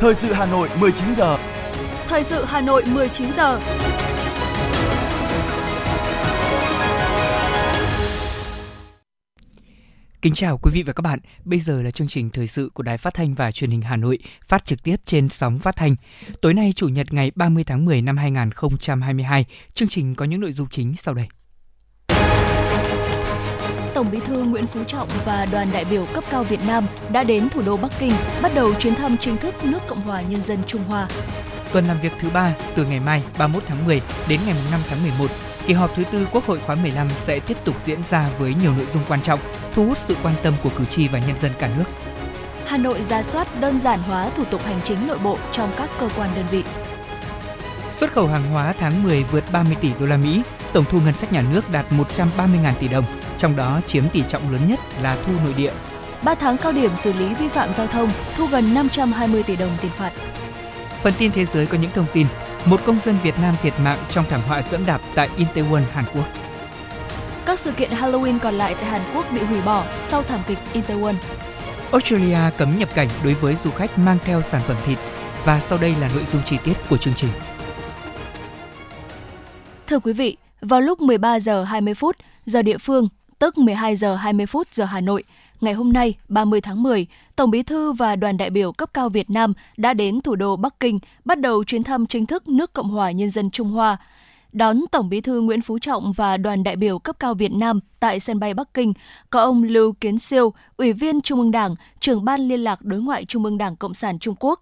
[0.00, 1.38] Thời sự Hà Nội 19 giờ.
[2.06, 3.60] Thời sự Hà Nội 19 giờ.
[10.22, 11.18] Kính chào quý vị và các bạn.
[11.44, 13.96] Bây giờ là chương trình thời sự của Đài Phát thanh và Truyền hình Hà
[13.96, 15.96] Nội, phát trực tiếp trên sóng phát thanh.
[16.42, 20.52] Tối nay chủ nhật ngày 30 tháng 10 năm 2022, chương trình có những nội
[20.52, 21.28] dung chính sau đây.
[23.98, 27.24] Tổng Bí thư Nguyễn Phú Trọng và đoàn đại biểu cấp cao Việt Nam đã
[27.24, 30.42] đến thủ đô Bắc Kinh, bắt đầu chuyến thăm chính thức nước Cộng hòa Nhân
[30.42, 31.08] dân Trung Hoa.
[31.72, 35.02] Tuần làm việc thứ ba từ ngày mai 31 tháng 10 đến ngày 5 tháng
[35.02, 35.26] 11,
[35.66, 38.74] kỳ họp thứ tư Quốc hội khóa 15 sẽ tiếp tục diễn ra với nhiều
[38.76, 39.40] nội dung quan trọng,
[39.74, 41.84] thu hút sự quan tâm của cử tri và nhân dân cả nước.
[42.66, 45.90] Hà Nội ra soát đơn giản hóa thủ tục hành chính nội bộ trong các
[46.00, 46.64] cơ quan đơn vị.
[47.98, 51.14] Xuất khẩu hàng hóa tháng 10 vượt 30 tỷ đô la Mỹ, tổng thu ngân
[51.14, 53.04] sách nhà nước đạt 130.000 tỷ đồng,
[53.38, 55.72] trong đó chiếm tỷ trọng lớn nhất là thu nội địa.
[56.22, 59.70] 3 tháng cao điểm xử lý vi phạm giao thông, thu gần 520 tỷ đồng
[59.82, 60.12] tiền phạt.
[61.02, 62.26] Phần tin thế giới có những thông tin.
[62.64, 66.04] Một công dân Việt Nam thiệt mạng trong thảm họa dẫm đạp tại Itaewon, Hàn
[66.14, 66.24] Quốc.
[67.46, 70.58] Các sự kiện Halloween còn lại tại Hàn Quốc bị hủy bỏ sau thảm kịch
[70.74, 71.14] Itaewon.
[71.92, 74.98] Australia cấm nhập cảnh đối với du khách mang theo sản phẩm thịt.
[75.44, 77.30] Và sau đây là nội dung chi tiết của chương trình.
[79.86, 84.14] Thưa quý vị, vào lúc 13 giờ 20 phút giờ địa phương, tức 12 giờ
[84.14, 85.24] 20 phút giờ Hà Nội,
[85.60, 89.08] ngày hôm nay 30 tháng 10, Tổng Bí thư và đoàn đại biểu cấp cao
[89.08, 92.72] Việt Nam đã đến thủ đô Bắc Kinh bắt đầu chuyến thăm chính thức nước
[92.72, 93.96] Cộng hòa Nhân dân Trung Hoa.
[94.52, 97.80] Đón Tổng Bí thư Nguyễn Phú Trọng và đoàn đại biểu cấp cao Việt Nam
[98.00, 98.92] tại sân bay Bắc Kinh
[99.30, 103.00] có ông Lưu Kiến Siêu, Ủy viên Trung ương Đảng, trưởng ban liên lạc đối
[103.00, 104.60] ngoại Trung ương Đảng Cộng sản Trung Quốc,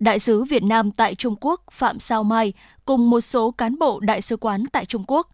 [0.00, 2.52] Đại sứ Việt Nam tại Trung Quốc Phạm Sao Mai
[2.84, 5.28] cùng một số cán bộ đại sứ quán tại Trung Quốc.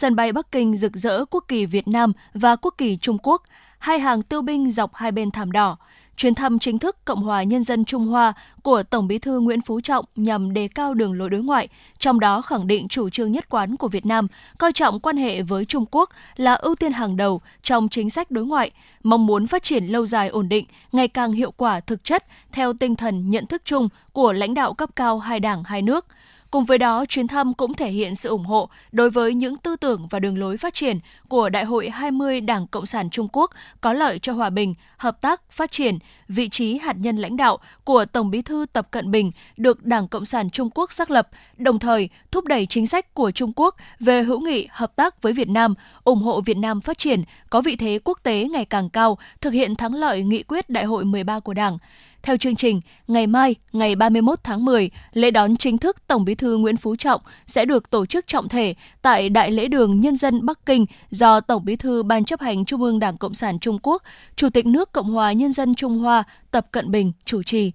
[0.00, 3.42] Sân bay Bắc Kinh rực rỡ quốc kỳ Việt Nam và quốc kỳ Trung Quốc,
[3.78, 5.76] hai hàng tiêu binh dọc hai bên thảm đỏ.
[6.16, 8.32] Chuyến thăm chính thức Cộng hòa Nhân dân Trung Hoa
[8.62, 12.20] của Tổng bí thư Nguyễn Phú Trọng nhằm đề cao đường lối đối ngoại, trong
[12.20, 14.26] đó khẳng định chủ trương nhất quán của Việt Nam,
[14.58, 18.30] coi trọng quan hệ với Trung Quốc là ưu tiên hàng đầu trong chính sách
[18.30, 18.70] đối ngoại,
[19.02, 22.72] mong muốn phát triển lâu dài ổn định, ngày càng hiệu quả thực chất theo
[22.72, 26.06] tinh thần nhận thức chung của lãnh đạo cấp cao hai đảng hai nước–
[26.50, 29.76] Cùng với đó, chuyến thăm cũng thể hiện sự ủng hộ đối với những tư
[29.76, 30.98] tưởng và đường lối phát triển
[31.28, 33.50] của Đại hội 20 Đảng Cộng sản Trung Quốc
[33.80, 35.98] có lợi cho hòa bình, hợp tác, phát triển,
[36.28, 40.08] vị trí hạt nhân lãnh đạo của Tổng Bí thư Tập Cận Bình được Đảng
[40.08, 43.76] Cộng sản Trung Quốc xác lập, đồng thời thúc đẩy chính sách của Trung Quốc
[44.00, 47.60] về hữu nghị hợp tác với Việt Nam, ủng hộ Việt Nam phát triển, có
[47.60, 51.04] vị thế quốc tế ngày càng cao, thực hiện thắng lợi nghị quyết Đại hội
[51.04, 51.78] 13 của Đảng.
[52.22, 56.34] Theo chương trình, ngày mai, ngày 31 tháng 10, lễ đón chính thức Tổng Bí
[56.34, 60.16] thư Nguyễn Phú Trọng sẽ được tổ chức trọng thể tại Đại lễ đường Nhân
[60.16, 63.58] dân Bắc Kinh do Tổng Bí thư Ban chấp hành Trung ương Đảng Cộng sản
[63.58, 64.02] Trung Quốc,
[64.36, 67.72] Chủ tịch nước Cộng hòa Nhân dân Trung Hoa Tập Cận Bình chủ trì.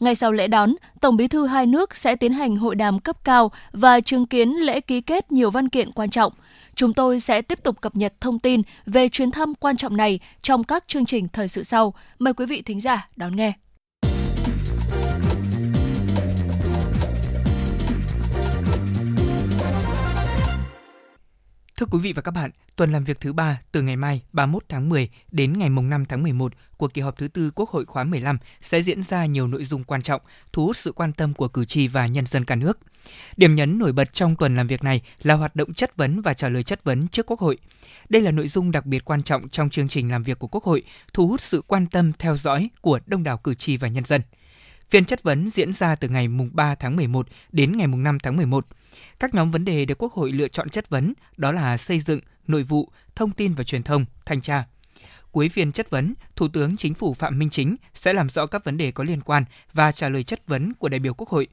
[0.00, 3.24] Ngay sau lễ đón, Tổng Bí thư hai nước sẽ tiến hành hội đàm cấp
[3.24, 6.32] cao và chứng kiến lễ ký kết nhiều văn kiện quan trọng.
[6.74, 10.20] Chúng tôi sẽ tiếp tục cập nhật thông tin về chuyến thăm quan trọng này
[10.42, 11.94] trong các chương trình thời sự sau.
[12.18, 13.52] Mời quý vị thính giả đón nghe.
[21.82, 24.64] Thưa quý vị và các bạn, tuần làm việc thứ ba từ ngày mai 31
[24.68, 27.84] tháng 10 đến ngày mùng 5 tháng 11 của kỳ họp thứ tư Quốc hội
[27.84, 30.20] khóa 15 sẽ diễn ra nhiều nội dung quan trọng,
[30.52, 32.78] thu hút sự quan tâm của cử tri và nhân dân cả nước.
[33.36, 36.34] Điểm nhấn nổi bật trong tuần làm việc này là hoạt động chất vấn và
[36.34, 37.58] trả lời chất vấn trước Quốc hội.
[38.08, 40.64] Đây là nội dung đặc biệt quan trọng trong chương trình làm việc của Quốc
[40.64, 40.82] hội,
[41.12, 44.20] thu hút sự quan tâm theo dõi của đông đảo cử tri và nhân dân.
[44.92, 48.18] Phiên chất vấn diễn ra từ ngày mùng 3 tháng 11 đến ngày mùng 5
[48.18, 48.66] tháng 11.
[49.20, 52.20] Các nhóm vấn đề được Quốc hội lựa chọn chất vấn đó là xây dựng,
[52.46, 54.64] nội vụ, thông tin và truyền thông, thanh tra.
[55.30, 58.64] Cuối phiên chất vấn, Thủ tướng Chính phủ Phạm Minh Chính sẽ làm rõ các
[58.64, 61.46] vấn đề có liên quan và trả lời chất vấn của đại biểu Quốc hội.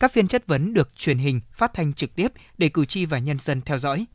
[0.00, 2.28] Các phiên chất vấn được truyền hình, phát thanh trực tiếp
[2.58, 4.06] để cử tri và nhân dân theo dõi.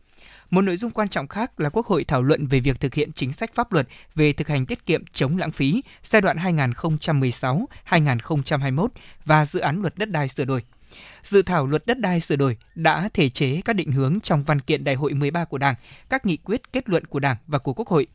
[0.50, 3.12] Một nội dung quan trọng khác là Quốc hội thảo luận về việc thực hiện
[3.14, 6.38] chính sách pháp luật về thực hành tiết kiệm chống lãng phí giai đoạn
[7.90, 8.88] 2016-2021
[9.26, 10.64] và dự án luật đất đai sửa đổi
[11.24, 14.60] dự thảo luật đất đai sửa đổi đã thể chế các định hướng trong văn
[14.60, 15.76] kiện Đại hội 13 của Đảng,
[16.10, 18.08] các nghị quyết kết luận của Đảng và của Quốc hội.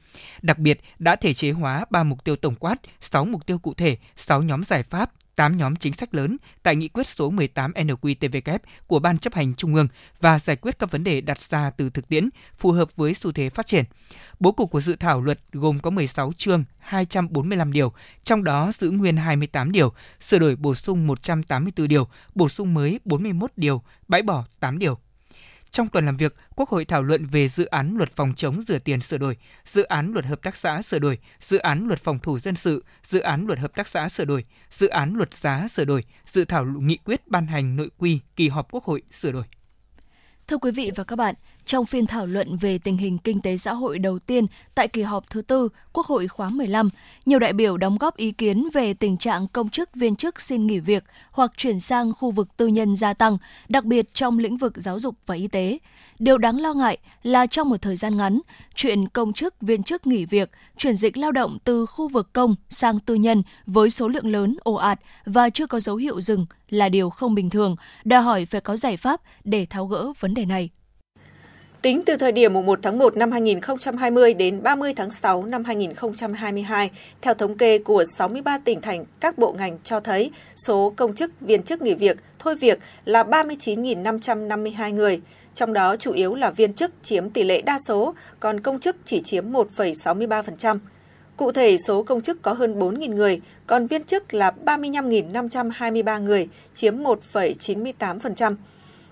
[0.43, 3.75] Đặc biệt đã thể chế hóa 3 mục tiêu tổng quát, 6 mục tiêu cụ
[3.75, 5.11] thể, 6 nhóm giải pháp,
[5.41, 9.55] 8 nhóm chính sách lớn tại nghị quyết số 18 NQTVK của Ban chấp hành
[9.55, 9.89] Trung ương
[10.21, 12.29] và giải quyết các vấn đề đặt ra từ thực tiễn
[12.59, 13.85] phù hợp với xu thế phát triển.
[14.41, 17.93] Bố cục của dự thảo luật gồm có 16 chương, 245 điều,
[18.25, 23.01] trong đó giữ nguyên 28 điều, sửa đổi bổ sung 184 điều, bổ sung mới
[23.05, 24.99] 41 điều, bãi bỏ 8 điều.
[25.71, 28.79] Trong tuần làm việc, Quốc hội thảo luận về dự án luật phòng chống rửa
[28.79, 32.19] tiền sửa đổi, dự án luật hợp tác xã sửa đổi, dự án luật phòng
[32.19, 35.69] thủ dân sự, dự án luật hợp tác xã sửa đổi, dự án luật giá
[35.69, 39.33] sửa đổi, dự thảo nghị quyết ban hành nội quy kỳ họp Quốc hội sửa
[39.33, 39.45] đổi.
[40.47, 41.35] Thưa quý vị và các bạn,
[41.71, 45.03] trong phiên thảo luận về tình hình kinh tế xã hội đầu tiên tại kỳ
[45.03, 46.91] họp thứ tư Quốc hội khóa 15,
[47.27, 50.67] nhiều đại biểu đóng góp ý kiến về tình trạng công chức viên chức xin
[50.67, 53.39] nghỉ việc hoặc chuyển sang khu vực tư nhân gia tăng,
[53.69, 55.79] đặc biệt trong lĩnh vực giáo dục và y tế.
[56.19, 58.41] Điều đáng lo ngại là trong một thời gian ngắn,
[58.75, 62.55] chuyện công chức viên chức nghỉ việc, chuyển dịch lao động từ khu vực công
[62.69, 66.47] sang tư nhân với số lượng lớn ồ ạt và chưa có dấu hiệu dừng
[66.71, 70.35] là điều không bình thường, đòi hỏi phải có giải pháp để tháo gỡ vấn
[70.35, 70.71] đề này.
[71.83, 76.91] Tính từ thời điểm 1 tháng 1 năm 2020 đến 30 tháng 6 năm 2022,
[77.23, 80.31] theo thống kê của 63 tỉnh thành, các bộ ngành cho thấy
[80.67, 85.21] số công chức viên chức nghỉ việc, thôi việc là 39.552 người,
[85.55, 88.97] trong đó chủ yếu là viên chức chiếm tỷ lệ đa số, còn công chức
[89.05, 90.79] chỉ chiếm 1,63%.
[91.37, 96.49] Cụ thể, số công chức có hơn 4.000 người, còn viên chức là 35.523 người,
[96.75, 98.55] chiếm 1,98%.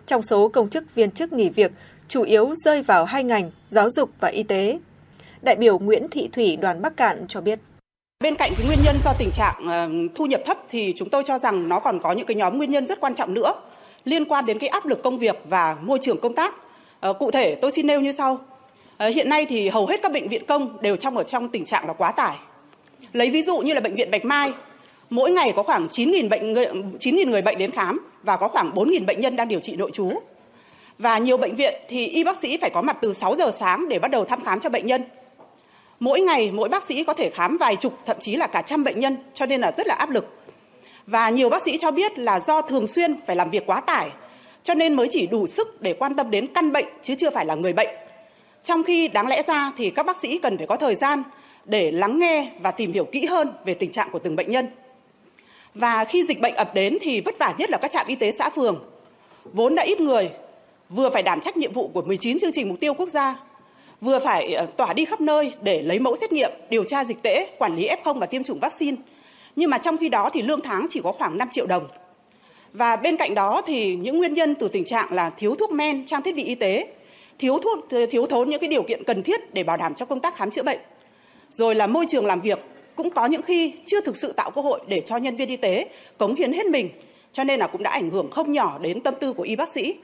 [0.06, 1.72] Trong số công chức viên chức nghỉ việc,
[2.08, 4.78] chủ yếu rơi vào hai ngành giáo dục và y tế.
[5.42, 7.58] Đại biểu Nguyễn Thị Thủy đoàn Bắc Cạn cho biết.
[8.20, 11.22] Bên cạnh cái nguyên nhân do tình trạng ờ, thu nhập thấp thì chúng tôi
[11.26, 13.54] cho rằng nó còn có những cái nhóm nguyên nhân rất quan trọng nữa
[14.04, 16.54] liên quan đến cái áp lực công việc và môi trường công tác.
[17.00, 18.38] Ờ, cụ thể tôi xin nêu như sau.
[18.96, 21.64] Ờ, hiện nay thì hầu hết các bệnh viện công đều trong ở trong tình
[21.64, 22.36] trạng là quá tải.
[23.12, 24.52] Lấy ví dụ như là bệnh viện Bạch Mai,
[25.10, 26.54] mỗi ngày có khoảng 9.000 bệnh
[26.98, 29.90] 9.000 người bệnh đến khám và có khoảng 4.000 bệnh nhân đang điều trị nội
[29.90, 30.12] trú.
[30.98, 33.88] Và nhiều bệnh viện thì y bác sĩ phải có mặt từ 6 giờ sáng
[33.88, 35.02] để bắt đầu thăm khám cho bệnh nhân.
[36.00, 38.84] Mỗi ngày, mỗi bác sĩ có thể khám vài chục, thậm chí là cả trăm
[38.84, 40.38] bệnh nhân, cho nên là rất là áp lực.
[41.06, 44.10] Và nhiều bác sĩ cho biết là do thường xuyên phải làm việc quá tải,
[44.62, 47.46] cho nên mới chỉ đủ sức để quan tâm đến căn bệnh, chứ chưa phải
[47.46, 47.88] là người bệnh.
[48.62, 51.22] Trong khi đáng lẽ ra thì các bác sĩ cần phải có thời gian
[51.64, 54.66] để lắng nghe và tìm hiểu kỹ hơn về tình trạng của từng bệnh nhân.
[55.74, 58.32] Và khi dịch bệnh ập đến thì vất vả nhất là các trạm y tế
[58.32, 58.84] xã phường.
[59.44, 60.30] Vốn đã ít người
[60.90, 63.36] vừa phải đảm trách nhiệm vụ của 19 chương trình mục tiêu quốc gia,
[64.00, 67.22] vừa phải ờ, tỏa đi khắp nơi để lấy mẫu xét nghiệm, điều tra dịch
[67.22, 68.96] tễ, quản lý F0 và tiêm chủng vaccine.
[69.56, 71.86] Nhưng mà trong khi đó thì lương tháng chỉ có khoảng 5 triệu đồng.
[72.72, 76.04] Và bên cạnh đó thì những nguyên nhân từ tình trạng là thiếu thuốc men,
[76.04, 76.86] trang thiết bị y tế,
[77.38, 80.20] thiếu thuốc thiếu thốn những cái điều kiện cần thiết để bảo đảm cho công
[80.20, 80.78] tác khám chữa bệnh.
[81.50, 82.58] Rồi là môi trường làm việc
[82.96, 85.56] cũng có những khi chưa thực sự tạo cơ hội để cho nhân viên y
[85.56, 85.88] tế
[86.18, 86.88] cống hiến hết mình,
[87.32, 89.68] cho nên là cũng đã ảnh hưởng không nhỏ đến tâm tư của y bác
[89.68, 89.94] sĩ.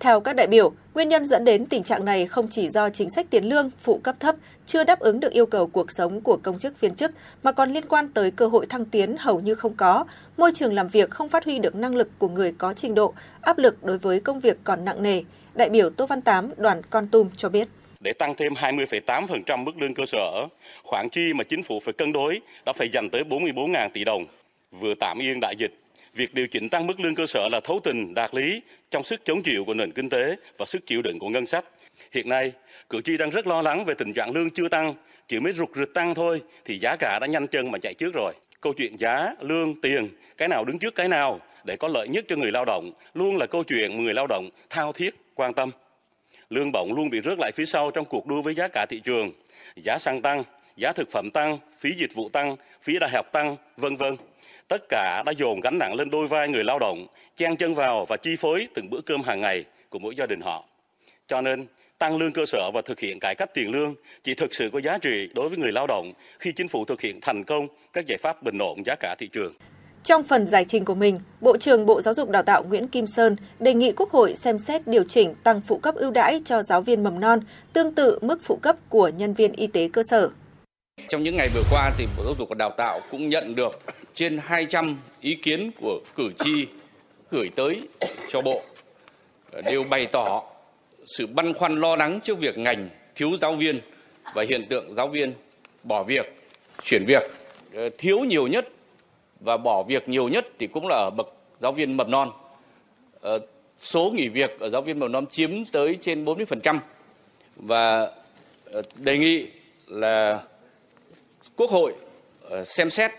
[0.00, 3.10] Theo các đại biểu, nguyên nhân dẫn đến tình trạng này không chỉ do chính
[3.10, 6.38] sách tiền lương, phụ cấp thấp chưa đáp ứng được yêu cầu cuộc sống của
[6.42, 7.10] công chức viên chức
[7.42, 10.04] mà còn liên quan tới cơ hội thăng tiến hầu như không có,
[10.36, 13.14] môi trường làm việc không phát huy được năng lực của người có trình độ,
[13.40, 15.22] áp lực đối với công việc còn nặng nề.
[15.54, 17.68] Đại biểu Tô Văn Tám, đoàn Con Tum cho biết
[18.00, 20.46] để tăng thêm 20,8% mức lương cơ sở,
[20.84, 24.26] khoản chi mà chính phủ phải cân đối đã phải dành tới 44.000 tỷ đồng.
[24.80, 25.70] Vừa tạm yên đại dịch,
[26.16, 29.20] việc điều chỉnh tăng mức lương cơ sở là thấu tình, đạt lý trong sức
[29.24, 31.64] chống chịu của nền kinh tế và sức chịu đựng của ngân sách.
[32.12, 32.52] Hiện nay,
[32.90, 34.94] cử tri đang rất lo lắng về tình trạng lương chưa tăng,
[35.28, 38.14] chỉ mới rụt rịch tăng thôi thì giá cả đã nhanh chân mà chạy trước
[38.14, 38.32] rồi.
[38.60, 42.24] Câu chuyện giá, lương, tiền, cái nào đứng trước cái nào để có lợi nhất
[42.28, 45.70] cho người lao động luôn là câu chuyện người lao động thao thiết quan tâm.
[46.50, 49.00] Lương bổng luôn bị rớt lại phía sau trong cuộc đua với giá cả thị
[49.04, 49.32] trường.
[49.76, 50.44] Giá xăng tăng,
[50.76, 54.16] giá thực phẩm tăng, phí dịch vụ tăng, phí đại học tăng, vân vân
[54.68, 58.04] tất cả đã dồn gánh nặng lên đôi vai người lao động, chen chân vào
[58.04, 60.64] và chi phối từng bữa cơm hàng ngày của mỗi gia đình họ.
[61.28, 61.66] Cho nên,
[61.98, 64.80] tăng lương cơ sở và thực hiện cải cách tiền lương chỉ thực sự có
[64.80, 68.06] giá trị đối với người lao động khi chính phủ thực hiện thành công các
[68.06, 69.54] giải pháp bình ổn giá cả thị trường.
[70.02, 73.06] Trong phần giải trình của mình, Bộ trưởng Bộ Giáo dục Đào tạo Nguyễn Kim
[73.06, 76.62] Sơn đề nghị Quốc hội xem xét điều chỉnh tăng phụ cấp ưu đãi cho
[76.62, 77.40] giáo viên mầm non,
[77.72, 80.30] tương tự mức phụ cấp của nhân viên y tế cơ sở.
[81.08, 83.80] Trong những ngày vừa qua thì Bộ Giáo dục và Đào tạo cũng nhận được
[84.14, 86.66] trên 200 ý kiến của cử tri
[87.30, 87.82] gửi tới
[88.30, 88.62] cho Bộ
[89.52, 90.42] ờ, đều bày tỏ
[91.06, 93.80] sự băn khoăn lo lắng trước việc ngành thiếu giáo viên
[94.34, 95.32] và hiện tượng giáo viên
[95.82, 96.34] bỏ việc,
[96.82, 97.22] chuyển việc.
[97.74, 98.68] Ờ, thiếu nhiều nhất
[99.40, 101.28] và bỏ việc nhiều nhất thì cũng là ở bậc
[101.60, 102.30] giáo viên mầm non.
[103.20, 103.38] Ờ,
[103.80, 106.78] số nghỉ việc ở giáo viên mầm non chiếm tới trên 40%
[107.56, 108.10] và
[108.96, 109.46] đề nghị
[109.86, 110.42] là
[111.56, 111.94] Quốc hội
[112.42, 113.10] ờ, xem xét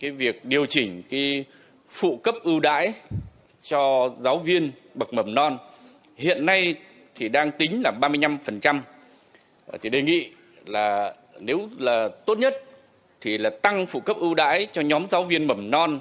[0.00, 1.44] cái việc điều chỉnh cái
[1.90, 2.92] phụ cấp ưu đãi
[3.62, 5.58] cho giáo viên bậc mầm non
[6.16, 6.74] hiện nay
[7.14, 8.80] thì đang tính là 35%.
[9.66, 10.30] Ờ, thì đề nghị
[10.66, 12.54] là nếu là tốt nhất
[13.20, 16.00] thì là tăng phụ cấp ưu đãi cho nhóm giáo viên mầm non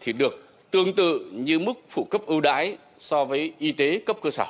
[0.00, 4.16] thì được tương tự như mức phụ cấp ưu đãi so với y tế cấp
[4.22, 4.46] cơ sở.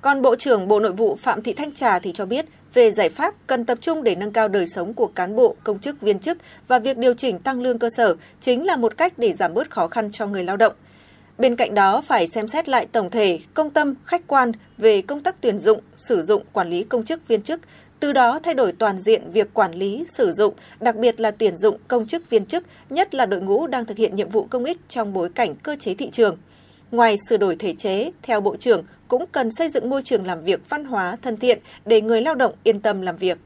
[0.00, 2.46] Còn Bộ trưởng Bộ Nội vụ Phạm Thị Thanh Trà thì cho biết
[2.78, 5.78] về giải pháp cần tập trung để nâng cao đời sống của cán bộ, công
[5.78, 9.12] chức, viên chức và việc điều chỉnh tăng lương cơ sở chính là một cách
[9.16, 10.72] để giảm bớt khó khăn cho người lao động.
[11.38, 15.22] Bên cạnh đó, phải xem xét lại tổng thể, công tâm, khách quan về công
[15.22, 17.60] tác tuyển dụng, sử dụng, quản lý công chức, viên chức,
[18.00, 21.56] từ đó thay đổi toàn diện việc quản lý, sử dụng, đặc biệt là tuyển
[21.56, 24.64] dụng công chức, viên chức, nhất là đội ngũ đang thực hiện nhiệm vụ công
[24.64, 26.36] ích trong bối cảnh cơ chế thị trường.
[26.90, 30.40] Ngoài sửa đổi thể chế, theo Bộ trưởng, cũng cần xây dựng môi trường làm
[30.40, 33.38] việc văn hóa thân thiện để người lao động yên tâm làm việc.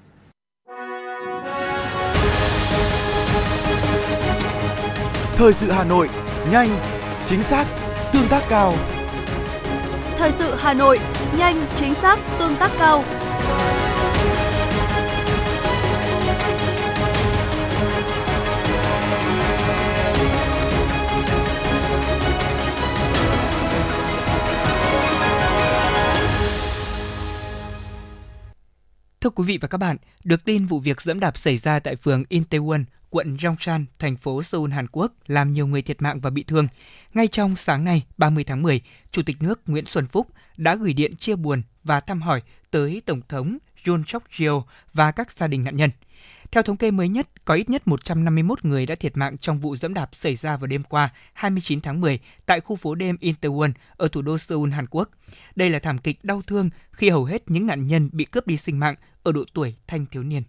[5.37, 6.09] Thời sự Hà Nội,
[6.53, 6.69] nhanh,
[7.27, 7.67] chính xác,
[8.13, 8.75] tương tác cao.
[10.17, 10.99] Thời sự Hà Nội,
[11.39, 13.05] nhanh, chính xác, tương tác cao.
[29.23, 31.97] Thưa quý vị và các bạn, được tin vụ việc dẫm đạp xảy ra tại
[31.97, 36.31] phường Intewon, quận Yongsan, thành phố Seoul, Hàn Quốc làm nhiều người thiệt mạng và
[36.31, 36.69] bị thương.
[37.15, 40.93] Ngay trong sáng nay, 30 tháng 10, Chủ tịch nước Nguyễn Xuân Phúc đã gửi
[40.93, 44.63] điện chia buồn và thăm hỏi tới Tổng thống Yoon suk yeol
[44.93, 45.91] và các gia đình nạn nhân.
[46.53, 49.77] Theo thống kê mới nhất, có ít nhất 151 người đã thiệt mạng trong vụ
[49.77, 53.73] dẫm đạp xảy ra vào đêm qua 29 tháng 10 tại khu phố đêm Incheon
[53.97, 55.09] ở thủ đô Seoul, Hàn Quốc.
[55.57, 58.57] Đây là thảm kịch đau thương khi hầu hết những nạn nhân bị cướp đi
[58.57, 60.43] sinh mạng ở độ tuổi thanh thiếu niên.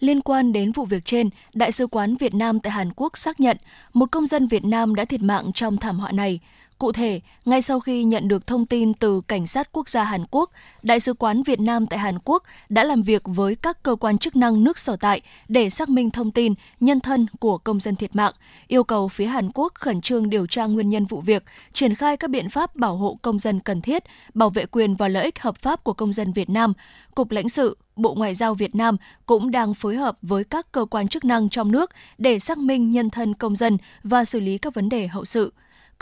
[0.00, 3.40] Liên quan đến vụ việc trên, Đại sứ quán Việt Nam tại Hàn Quốc xác
[3.40, 3.56] nhận
[3.92, 6.40] một công dân Việt Nam đã thiệt mạng trong thảm họa này.
[6.78, 10.24] Cụ thể, ngay sau khi nhận được thông tin từ Cảnh sát Quốc gia Hàn
[10.30, 10.50] Quốc,
[10.82, 14.18] Đại sứ quán Việt Nam tại Hàn Quốc đã làm việc với các cơ quan
[14.18, 17.96] chức năng nước sở tại để xác minh thông tin nhân thân của công dân
[17.96, 18.32] thiệt mạng,
[18.68, 22.16] yêu cầu phía Hàn Quốc khẩn trương điều tra nguyên nhân vụ việc, triển khai
[22.16, 24.04] các biện pháp bảo hộ công dân cần thiết,
[24.34, 26.72] bảo vệ quyền và lợi ích hợp pháp của công dân Việt Nam.
[27.14, 30.84] Cục lãnh sự, Bộ Ngoại giao Việt Nam cũng đang phối hợp với các cơ
[30.84, 34.58] quan chức năng trong nước để xác minh nhân thân công dân và xử lý
[34.58, 35.52] các vấn đề hậu sự.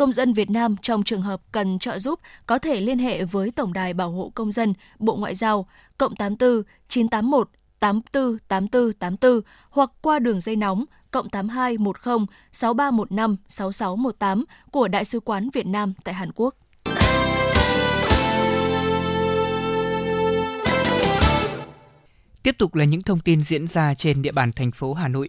[0.03, 3.51] Công dân Việt Nam trong trường hợp cần trợ giúp có thể liên hệ với
[3.51, 5.67] Tổng đài Bảo hộ Công dân, Bộ Ngoại giao,
[5.99, 9.41] cộng 84 981 84 84 84
[9.71, 11.93] hoặc qua đường dây nóng cộng 82 10
[12.53, 16.55] 6315 6618 của Đại sứ quán Việt Nam tại Hàn Quốc.
[22.43, 25.29] Tiếp tục là những thông tin diễn ra trên địa bàn thành phố Hà Nội.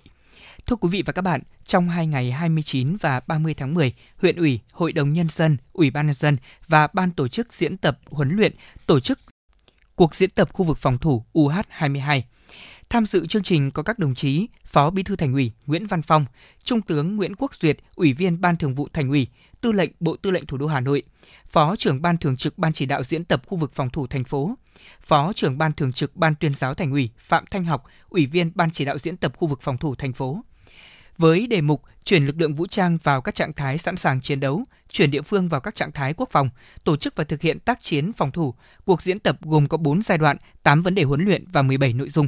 [0.67, 4.35] Thưa quý vị và các bạn, trong hai ngày 29 và 30 tháng 10, huyện
[4.35, 7.99] ủy, hội đồng nhân dân, ủy ban nhân dân và ban tổ chức diễn tập
[8.11, 8.55] huấn luyện
[8.85, 9.19] tổ chức
[9.95, 12.21] cuộc diễn tập khu vực phòng thủ UH22.
[12.89, 16.01] Tham dự chương trình có các đồng chí Phó Bí thư Thành ủy Nguyễn Văn
[16.01, 16.25] Phong,
[16.63, 19.27] Trung tướng Nguyễn Quốc Duyệt, Ủy viên Ban Thường vụ Thành ủy,
[19.61, 21.03] Tư lệnh Bộ Tư lệnh Thủ đô Hà Nội,
[21.49, 24.23] Phó trưởng Ban Thường trực Ban chỉ đạo diễn tập khu vực phòng thủ thành
[24.23, 24.55] phố,
[25.01, 28.51] Phó trưởng Ban Thường trực Ban tuyên giáo Thành ủy Phạm Thanh Học, Ủy viên
[28.55, 30.41] Ban chỉ đạo diễn tập khu vực phòng thủ thành phố.
[31.17, 34.39] Với đề mục chuyển lực lượng vũ trang vào các trạng thái sẵn sàng chiến
[34.39, 36.49] đấu, chuyển địa phương vào các trạng thái quốc phòng,
[36.83, 38.53] tổ chức và thực hiện tác chiến phòng thủ.
[38.85, 41.93] Cuộc diễn tập gồm có 4 giai đoạn, 8 vấn đề huấn luyện và 17
[41.93, 42.27] nội dung.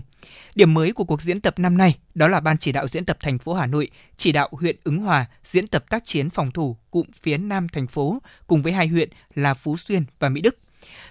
[0.56, 3.18] Điểm mới của cuộc diễn tập năm nay đó là Ban chỉ đạo diễn tập
[3.20, 6.78] thành phố Hà Nội chỉ đạo huyện Ứng Hòa diễn tập tác chiến phòng thủ
[6.92, 10.58] cụm phía Nam thành phố cùng với hai huyện là Phú Xuyên và Mỹ Đức.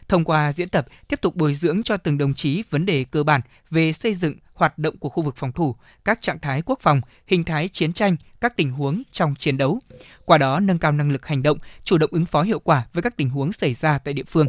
[0.09, 3.23] Thông qua diễn tập, tiếp tục bồi dưỡng cho từng đồng chí vấn đề cơ
[3.23, 5.75] bản về xây dựng, hoạt động của khu vực phòng thủ,
[6.05, 9.81] các trạng thái quốc phòng, hình thái chiến tranh, các tình huống trong chiến đấu.
[10.25, 13.03] Qua đó nâng cao năng lực hành động, chủ động ứng phó hiệu quả với
[13.03, 14.47] các tình huống xảy ra tại địa phương.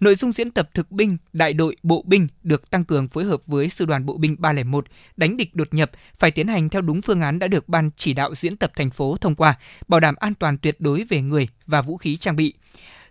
[0.00, 3.42] Nội dung diễn tập thực binh, đại đội, bộ binh được tăng cường phối hợp
[3.46, 7.02] với Sư đoàn Bộ binh 301 đánh địch đột nhập phải tiến hành theo đúng
[7.02, 9.58] phương án đã được Ban chỉ đạo diễn tập thành phố thông qua,
[9.88, 12.54] bảo đảm an toàn tuyệt đối về người và vũ khí trang bị.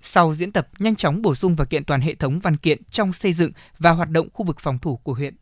[0.01, 3.13] Sau diễn tập, nhanh chóng bổ sung và kiện toàn hệ thống văn kiện trong
[3.13, 5.35] xây dựng và hoạt động khu vực phòng thủ của huyện.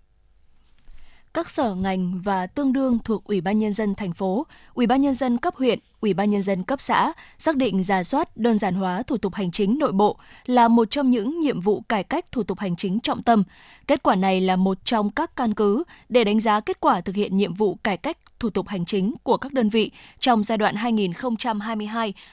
[1.34, 5.02] Các sở ngành và tương đương thuộc Ủy ban nhân dân thành phố, Ủy ban
[5.02, 8.58] nhân dân cấp huyện, Ủy ban nhân dân cấp xã xác định giả soát đơn
[8.58, 12.04] giản hóa thủ tục hành chính nội bộ là một trong những nhiệm vụ cải
[12.04, 13.44] cách thủ tục hành chính trọng tâm.
[13.88, 17.16] Kết quả này là một trong các căn cứ để đánh giá kết quả thực
[17.16, 20.58] hiện nhiệm vụ cải cách thủ tục hành chính của các đơn vị trong giai
[20.58, 20.76] đoạn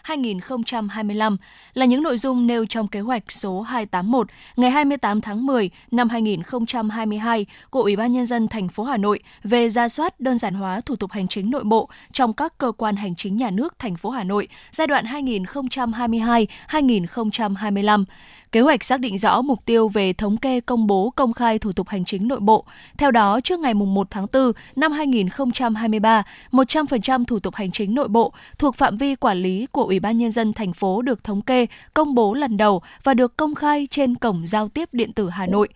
[0.05, 1.37] 2022-2025
[1.75, 4.27] là những nội dung nêu trong kế hoạch số 281
[4.57, 9.21] ngày 28 tháng 10 năm 2022 của Ủy ban nhân dân thành phố Hà Nội
[9.45, 12.73] về ra soát đơn giản hóa thủ tục hành chính nội bộ trong các cơ
[12.73, 18.05] quan hành chính nhà nước nước thành phố Hà Nội giai đoạn 2022-2025.
[18.53, 21.73] Kế hoạch xác định rõ mục tiêu về thống kê công bố công khai thủ
[21.73, 22.65] tục hành chính nội bộ.
[22.99, 28.09] Theo đó, trước ngày 1 tháng 4 năm 2023, 100% thủ tục hành chính nội
[28.09, 31.43] bộ thuộc phạm vi quản lý của Ủy ban Nhân dân thành phố được thống
[31.43, 35.31] kê, công bố lần đầu và được công khai trên Cổng Giao tiếp Điện tử
[35.31, 35.69] Hà Nội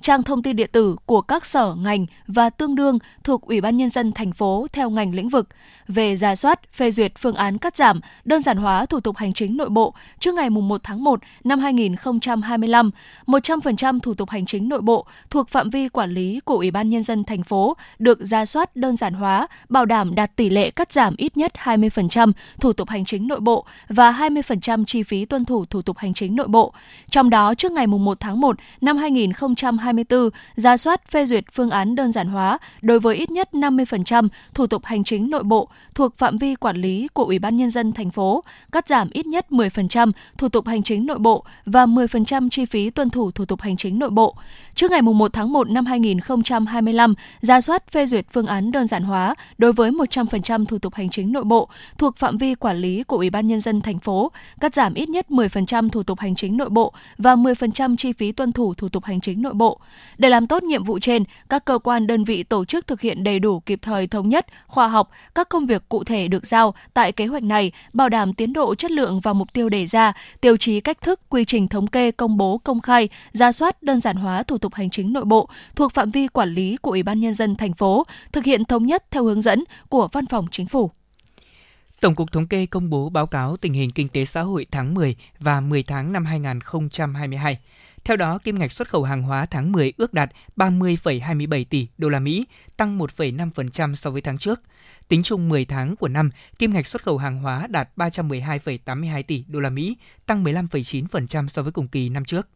[0.00, 3.76] trang thông tin điện tử của các sở ngành và tương đương thuộc Ủy ban
[3.76, 5.48] nhân dân thành phố theo ngành lĩnh vực
[5.88, 9.32] về ra soát, phê duyệt phương án cắt giảm, đơn giản hóa thủ tục hành
[9.32, 12.90] chính nội bộ trước ngày 1 tháng 1 năm 2025,
[13.26, 16.88] 100% thủ tục hành chính nội bộ thuộc phạm vi quản lý của Ủy ban
[16.88, 20.70] nhân dân thành phố được ra soát đơn giản hóa, bảo đảm đạt tỷ lệ
[20.70, 25.24] cắt giảm ít nhất 20% thủ tục hành chính nội bộ và 20% chi phí
[25.24, 26.72] tuân thủ thủ tục hành chính nội bộ.
[27.10, 28.98] Trong đó trước ngày 1 tháng 1 năm
[29.86, 34.28] 2024, ra soát phê duyệt phương án đơn giản hóa đối với ít nhất 50%
[34.54, 37.70] thủ tục hành chính nội bộ thuộc phạm vi quản lý của Ủy ban nhân
[37.70, 41.86] dân thành phố, cắt giảm ít nhất 10% thủ tục hành chính nội bộ và
[41.86, 44.36] 10% chi phí tuân thủ thủ tục hành chính nội bộ.
[44.74, 49.02] Trước ngày 1 tháng 1 năm 2025, ra soát phê duyệt phương án đơn giản
[49.02, 53.02] hóa đối với 100% thủ tục hành chính nội bộ thuộc phạm vi quản lý
[53.02, 56.34] của Ủy ban nhân dân thành phố, cắt giảm ít nhất 10% thủ tục hành
[56.34, 59.75] chính nội bộ và 10% chi phí tuân thủ thủ tục hành chính nội bộ.
[60.18, 63.24] Để làm tốt nhiệm vụ trên, các cơ quan đơn vị tổ chức thực hiện
[63.24, 66.74] đầy đủ kịp thời thống nhất, khoa học các công việc cụ thể được giao
[66.94, 70.12] tại kế hoạch này, bảo đảm tiến độ chất lượng và mục tiêu đề ra,
[70.40, 74.00] tiêu chí cách thức, quy trình thống kê, công bố, công khai, ra soát, đơn
[74.00, 77.02] giản hóa thủ tục hành chính nội bộ thuộc phạm vi quản lý của Ủy
[77.02, 80.46] ban nhân dân thành phố, thực hiện thống nhất theo hướng dẫn của Văn phòng
[80.50, 80.90] Chính phủ.
[82.00, 84.94] Tổng cục Thống kê công bố báo cáo tình hình kinh tế xã hội tháng
[84.94, 87.58] 10 và 10 tháng năm 2022.
[88.06, 92.08] Theo đó, kim ngạch xuất khẩu hàng hóa tháng 10 ước đạt 30,27 tỷ đô
[92.08, 92.46] la Mỹ,
[92.76, 94.60] tăng 1,5% so với tháng trước.
[95.08, 99.44] Tính chung 10 tháng của năm, kim ngạch xuất khẩu hàng hóa đạt 312,82 tỷ
[99.48, 99.96] đô la Mỹ,
[100.26, 102.48] tăng 15,9% so với cùng kỳ năm trước.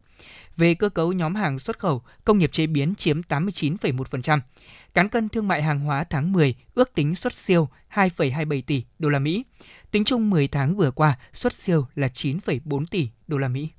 [0.57, 4.39] Về cơ cấu nhóm hàng xuất khẩu, công nghiệp chế biến chiếm 89,1%.
[4.93, 9.09] Cán cân thương mại hàng hóa tháng 10 ước tính xuất siêu 2,27 tỷ đô
[9.09, 9.43] la Mỹ.
[9.91, 13.69] Tính chung 10 tháng vừa qua, xuất siêu là 9,4 tỷ đô la Mỹ.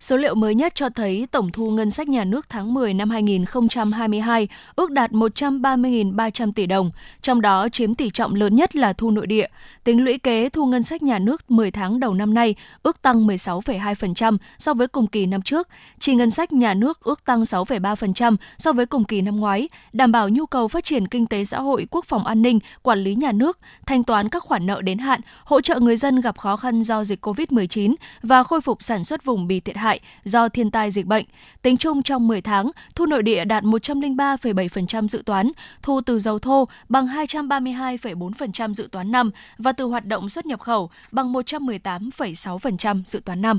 [0.00, 3.10] Số liệu mới nhất cho thấy tổng thu ngân sách nhà nước tháng 10 năm
[3.10, 6.90] 2022 ước đạt 130.300 tỷ đồng,
[7.22, 9.46] trong đó chiếm tỷ trọng lớn nhất là thu nội địa.
[9.84, 13.26] Tính lũy kế thu ngân sách nhà nước 10 tháng đầu năm nay ước tăng
[13.26, 15.68] 16,2% so với cùng kỳ năm trước,
[15.98, 20.12] chi ngân sách nhà nước ước tăng 6,3% so với cùng kỳ năm ngoái, đảm
[20.12, 23.14] bảo nhu cầu phát triển kinh tế xã hội, quốc phòng an ninh, quản lý
[23.14, 26.56] nhà nước, thanh toán các khoản nợ đến hạn, hỗ trợ người dân gặp khó
[26.56, 30.48] khăn do dịch COVID-19 và khôi phục sản xuất vùng bị thiệt hại hại do
[30.48, 31.24] thiên tai dịch bệnh.
[31.62, 35.50] Tính chung trong 10 tháng, thu nội địa đạt 103,7% dự toán,
[35.82, 40.60] thu từ dầu thô bằng 232,4% dự toán năm và từ hoạt động xuất nhập
[40.60, 43.58] khẩu bằng 118,6% dự toán năm.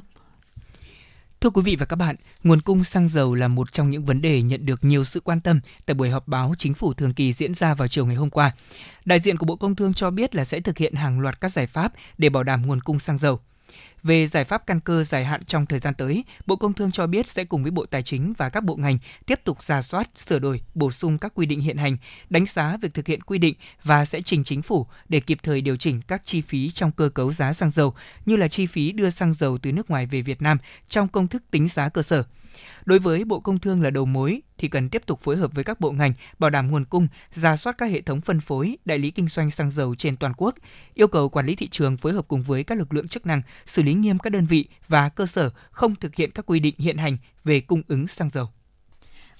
[1.41, 4.21] Thưa quý vị và các bạn, nguồn cung xăng dầu là một trong những vấn
[4.21, 7.33] đề nhận được nhiều sự quan tâm tại buổi họp báo chính phủ thường kỳ
[7.33, 8.51] diễn ra vào chiều ngày hôm qua.
[9.05, 11.51] Đại diện của Bộ Công Thương cho biết là sẽ thực hiện hàng loạt các
[11.51, 13.39] giải pháp để bảo đảm nguồn cung xăng dầu.
[14.03, 17.07] Về giải pháp căn cơ dài hạn trong thời gian tới, Bộ Công Thương cho
[17.07, 20.09] biết sẽ cùng với Bộ Tài chính và các bộ ngành tiếp tục ra soát,
[20.15, 21.97] sửa đổi, bổ sung các quy định hiện hành,
[22.29, 25.61] đánh giá việc thực hiện quy định và sẽ trình chính phủ để kịp thời
[25.61, 27.93] điều chỉnh các chi phí trong cơ cấu giá xăng dầu
[28.25, 30.57] như là chi phí đưa xăng dầu từ nước ngoài về Việt Nam
[30.89, 32.23] trong công thức tính giá cơ sở.
[32.85, 35.63] Đối với Bộ Công Thương là đầu mối thì cần tiếp tục phối hợp với
[35.63, 38.99] các bộ ngành bảo đảm nguồn cung, ra soát các hệ thống phân phối, đại
[38.99, 40.55] lý kinh doanh xăng dầu trên toàn quốc,
[40.93, 43.41] yêu cầu quản lý thị trường phối hợp cùng với các lực lượng chức năng
[43.65, 46.75] xử lý nghiêm các đơn vị và cơ sở không thực hiện các quy định
[46.77, 48.49] hiện hành về cung ứng xăng dầu.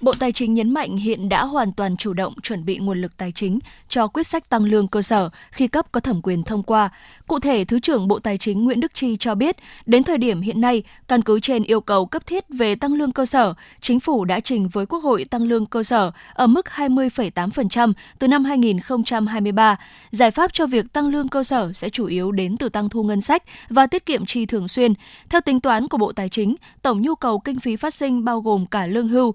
[0.01, 3.17] Bộ Tài chính nhấn mạnh hiện đã hoàn toàn chủ động chuẩn bị nguồn lực
[3.17, 6.63] tài chính cho quyết sách tăng lương cơ sở khi cấp có thẩm quyền thông
[6.63, 6.89] qua.
[7.27, 9.55] Cụ thể, Thứ trưởng Bộ Tài chính Nguyễn Đức Chi cho biết,
[9.85, 13.11] đến thời điểm hiện nay, căn cứ trên yêu cầu cấp thiết về tăng lương
[13.11, 16.65] cơ sở, chính phủ đã trình với Quốc hội tăng lương cơ sở ở mức
[16.75, 19.77] 20,8% từ năm 2023.
[20.11, 23.03] Giải pháp cho việc tăng lương cơ sở sẽ chủ yếu đến từ tăng thu
[23.03, 24.93] ngân sách và tiết kiệm chi thường xuyên.
[25.29, 28.41] Theo tính toán của Bộ Tài chính, tổng nhu cầu kinh phí phát sinh bao
[28.41, 29.33] gồm cả lương hưu,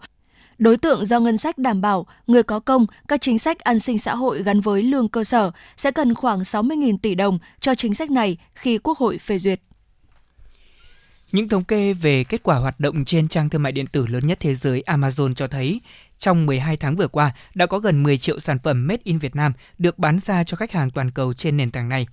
[0.60, 3.98] Đối tượng do ngân sách đảm bảo, người có công, các chính sách an sinh
[3.98, 7.94] xã hội gắn với lương cơ sở sẽ cần khoảng 60.000 tỷ đồng cho chính
[7.94, 9.60] sách này khi Quốc hội phê duyệt.
[11.32, 14.26] Những thống kê về kết quả hoạt động trên trang thương mại điện tử lớn
[14.26, 15.80] nhất thế giới Amazon cho thấy,
[16.20, 19.36] trong 12 tháng vừa qua, đã có gần 10 triệu sản phẩm Made in Việt
[19.36, 22.06] Nam được bán ra cho khách hàng toàn cầu trên nền tảng này.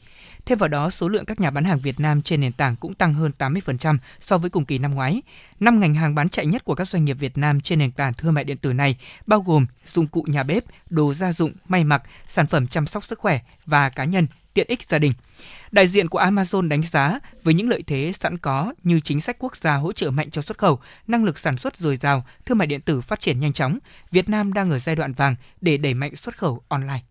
[0.45, 2.93] Thêm vào đó, số lượng các nhà bán hàng Việt Nam trên nền tảng cũng
[2.93, 5.21] tăng hơn 80% so với cùng kỳ năm ngoái.
[5.59, 8.13] Năm ngành hàng bán chạy nhất của các doanh nghiệp Việt Nam trên nền tảng
[8.13, 11.83] thương mại điện tử này bao gồm dụng cụ nhà bếp, đồ gia dụng, may
[11.83, 15.13] mặc, sản phẩm chăm sóc sức khỏe và cá nhân, tiện ích gia đình.
[15.71, 19.35] Đại diện của Amazon đánh giá với những lợi thế sẵn có như chính sách
[19.39, 22.57] quốc gia hỗ trợ mạnh cho xuất khẩu, năng lực sản xuất dồi dào, thương
[22.57, 23.77] mại điện tử phát triển nhanh chóng,
[24.11, 27.01] Việt Nam đang ở giai đoạn vàng để đẩy mạnh xuất khẩu online.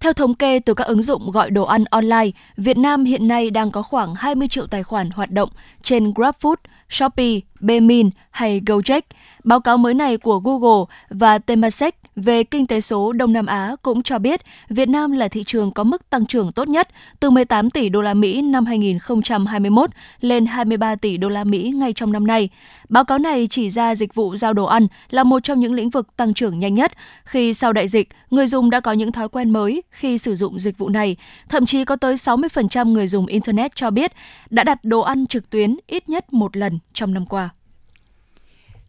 [0.00, 3.50] Theo thống kê từ các ứng dụng gọi đồ ăn online, Việt Nam hiện nay
[3.50, 5.48] đang có khoảng 20 triệu tài khoản hoạt động
[5.82, 6.56] trên GrabFood,
[6.90, 9.00] Shopee, Bemin hay Gojek.
[9.44, 13.76] Báo cáo mới này của Google và Temasek về kinh tế số Đông Nam Á
[13.82, 16.88] cũng cho biết Việt Nam là thị trường có mức tăng trưởng tốt nhất
[17.20, 21.92] từ 18 tỷ đô la Mỹ năm 2021 lên 23 tỷ đô la Mỹ ngay
[21.92, 22.48] trong năm nay.
[22.88, 25.90] Báo cáo này chỉ ra dịch vụ giao đồ ăn là một trong những lĩnh
[25.90, 26.92] vực tăng trưởng nhanh nhất
[27.24, 30.58] khi sau đại dịch, người dùng đã có những thói quen mới khi sử dụng
[30.58, 31.16] dịch vụ này.
[31.48, 34.12] Thậm chí có tới 60% người dùng internet cho biết
[34.50, 37.48] đã đặt đồ ăn trực tuyến ít nhất một lần trong năm qua.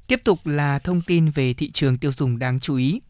[0.08, 3.02] Tiếp tục là thông tin về thị trường tiêu dùng đáng chú ý.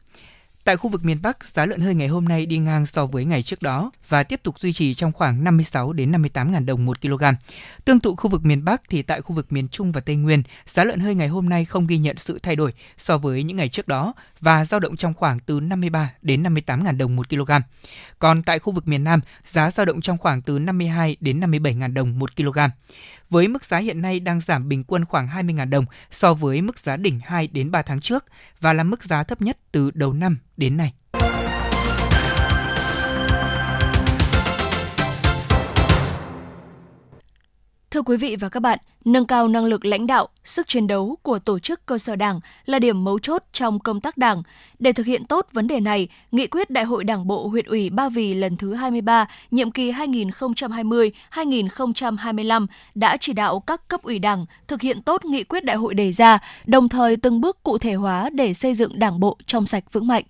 [0.67, 3.25] Tại khu vực miền Bắc, giá lợn hơi ngày hôm nay đi ngang so với
[3.25, 6.85] ngày trước đó và tiếp tục duy trì trong khoảng 56 đến 58 000 đồng
[6.85, 7.23] 1 kg.
[7.85, 10.43] Tương tự khu vực miền Bắc thì tại khu vực miền Trung và Tây Nguyên,
[10.65, 13.57] giá lợn hơi ngày hôm nay không ghi nhận sự thay đổi so với những
[13.57, 17.29] ngày trước đó và dao động trong khoảng từ 53 đến 58 000 đồng 1
[17.29, 17.51] kg.
[18.19, 21.75] Còn tại khu vực miền Nam, giá dao động trong khoảng từ 52 đến 57
[21.79, 22.59] 000 đồng 1 kg
[23.29, 26.79] với mức giá hiện nay đang giảm bình quân khoảng 20.000 đồng so với mức
[26.79, 28.25] giá đỉnh 2 đến 3 tháng trước
[28.61, 30.93] và là mức giá thấp nhất từ đầu năm đến nay.
[37.91, 41.17] Thưa quý vị và các bạn, nâng cao năng lực lãnh đạo, sức chiến đấu
[41.21, 44.43] của tổ chức cơ sở Đảng là điểm mấu chốt trong công tác Đảng.
[44.79, 47.89] Để thực hiện tốt vấn đề này, Nghị quyết Đại hội Đảng bộ huyện ủy
[47.89, 54.45] Ba Vì lần thứ 23, nhiệm kỳ 2020-2025 đã chỉ đạo các cấp ủy Đảng
[54.67, 57.93] thực hiện tốt nghị quyết đại hội đề ra, đồng thời từng bước cụ thể
[57.93, 60.23] hóa để xây dựng Đảng bộ trong sạch vững mạnh.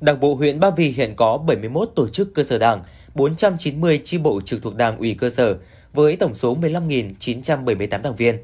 [0.00, 2.82] Đảng bộ huyện Ba Vì hiện có 71 tổ chức cơ sở Đảng,
[3.14, 5.56] 490 chi bộ trực thuộc Đảng ủy cơ sở,
[5.94, 8.38] với tổng số 15.978 đảng viên.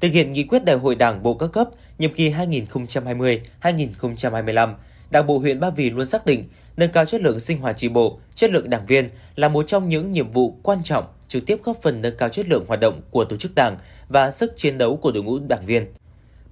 [0.00, 4.74] Thực hiện nghị quyết đại hội Đảng bộ các cấp nhiệm kỳ 2020-2025,
[5.10, 6.44] Đảng bộ huyện Ba Vì luôn xác định
[6.76, 9.88] nâng cao chất lượng sinh hoạt tri bộ, chất lượng đảng viên là một trong
[9.88, 13.00] những nhiệm vụ quan trọng trực tiếp góp phần nâng cao chất lượng hoạt động
[13.10, 15.86] của tổ chức đảng và sức chiến đấu của đội ngũ đảng viên.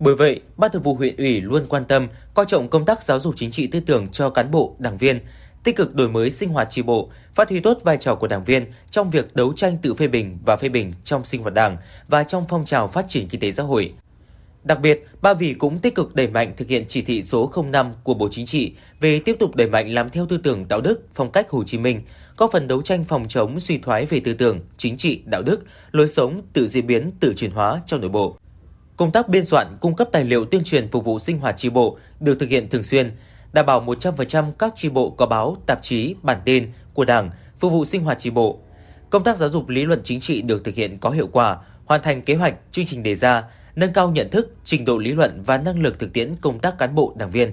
[0.01, 3.21] Bởi vậy, Ban Thường vụ huyện ủy luôn quan tâm, coi trọng công tác giáo
[3.21, 5.21] dục chính trị tư tưởng cho cán bộ, đảng viên,
[5.64, 8.44] tích cực đổi mới sinh hoạt tri bộ, phát huy tốt vai trò của đảng
[8.44, 11.77] viên trong việc đấu tranh tự phê bình và phê bình trong sinh hoạt đảng
[12.09, 13.92] và trong phong trào phát triển kinh tế xã hội.
[14.64, 17.92] Đặc biệt, Ba Vì cũng tích cực đẩy mạnh thực hiện chỉ thị số 05
[18.03, 21.07] của Bộ Chính trị về tiếp tục đẩy mạnh làm theo tư tưởng đạo đức,
[21.14, 22.01] phong cách Hồ Chí Minh,
[22.37, 25.64] có phần đấu tranh phòng chống suy thoái về tư tưởng, chính trị, đạo đức,
[25.92, 28.37] lối sống tự diễn biến, tự chuyển hóa trong nội bộ.
[28.96, 31.70] Công tác biên soạn, cung cấp tài liệu tuyên truyền phục vụ sinh hoạt tri
[31.70, 33.12] bộ được thực hiện thường xuyên,
[33.53, 37.73] đảm bảo 100% các tri bộ có báo, tạp chí, bản tin của Đảng phục
[37.73, 38.59] vụ sinh hoạt tri bộ.
[39.11, 42.03] Công tác giáo dục lý luận chính trị được thực hiện có hiệu quả, hoàn
[42.03, 43.45] thành kế hoạch, chương trình đề ra,
[43.77, 46.79] nâng cao nhận thức, trình độ lý luận và năng lực thực tiễn công tác
[46.79, 47.53] cán bộ đảng viên.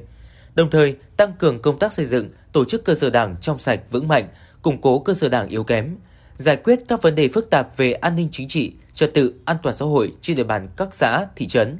[0.55, 3.79] Đồng thời, tăng cường công tác xây dựng, tổ chức cơ sở đảng trong sạch
[3.91, 4.27] vững mạnh,
[4.61, 5.95] củng cố cơ sở đảng yếu kém,
[6.35, 9.57] giải quyết các vấn đề phức tạp về an ninh chính trị, trật tự, an
[9.63, 11.77] toàn xã hội trên địa bàn các xã, thị trấn.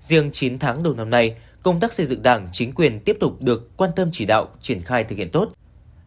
[0.00, 3.42] Riêng 9 tháng đầu năm nay, công tác xây dựng Đảng, chính quyền tiếp tục
[3.42, 5.52] được quan tâm chỉ đạo, triển khai thực hiện tốt.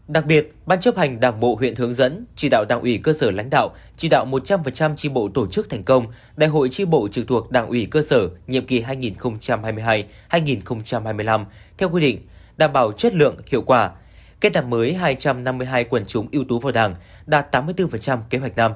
[0.08, 3.14] Đặc biệt, Ban chấp hành Đảng bộ huyện hướng dẫn, chỉ đạo Đảng ủy cơ
[3.14, 6.06] sở lãnh đạo, chỉ đạo 100% chi bộ tổ chức thành công
[6.38, 8.84] Đại hội chi bộ trực thuộc Đảng ủy cơ sở nhiệm kỳ
[10.30, 11.46] 2022-2025
[11.78, 13.92] theo quy định, đảm bảo chất lượng, hiệu quả.
[14.42, 16.96] Kết nạp mới 252 quần chúng ưu tú vào Đảng,
[17.26, 18.72] đạt 84% kế hoạch năm.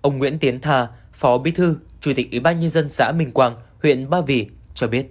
[0.00, 3.32] Ông Nguyễn Tiến Tha, Phó Bí thư, Chủ tịch Ủy ban nhân dân xã Minh
[3.32, 5.06] Quang, huyện Ba Vì cho biết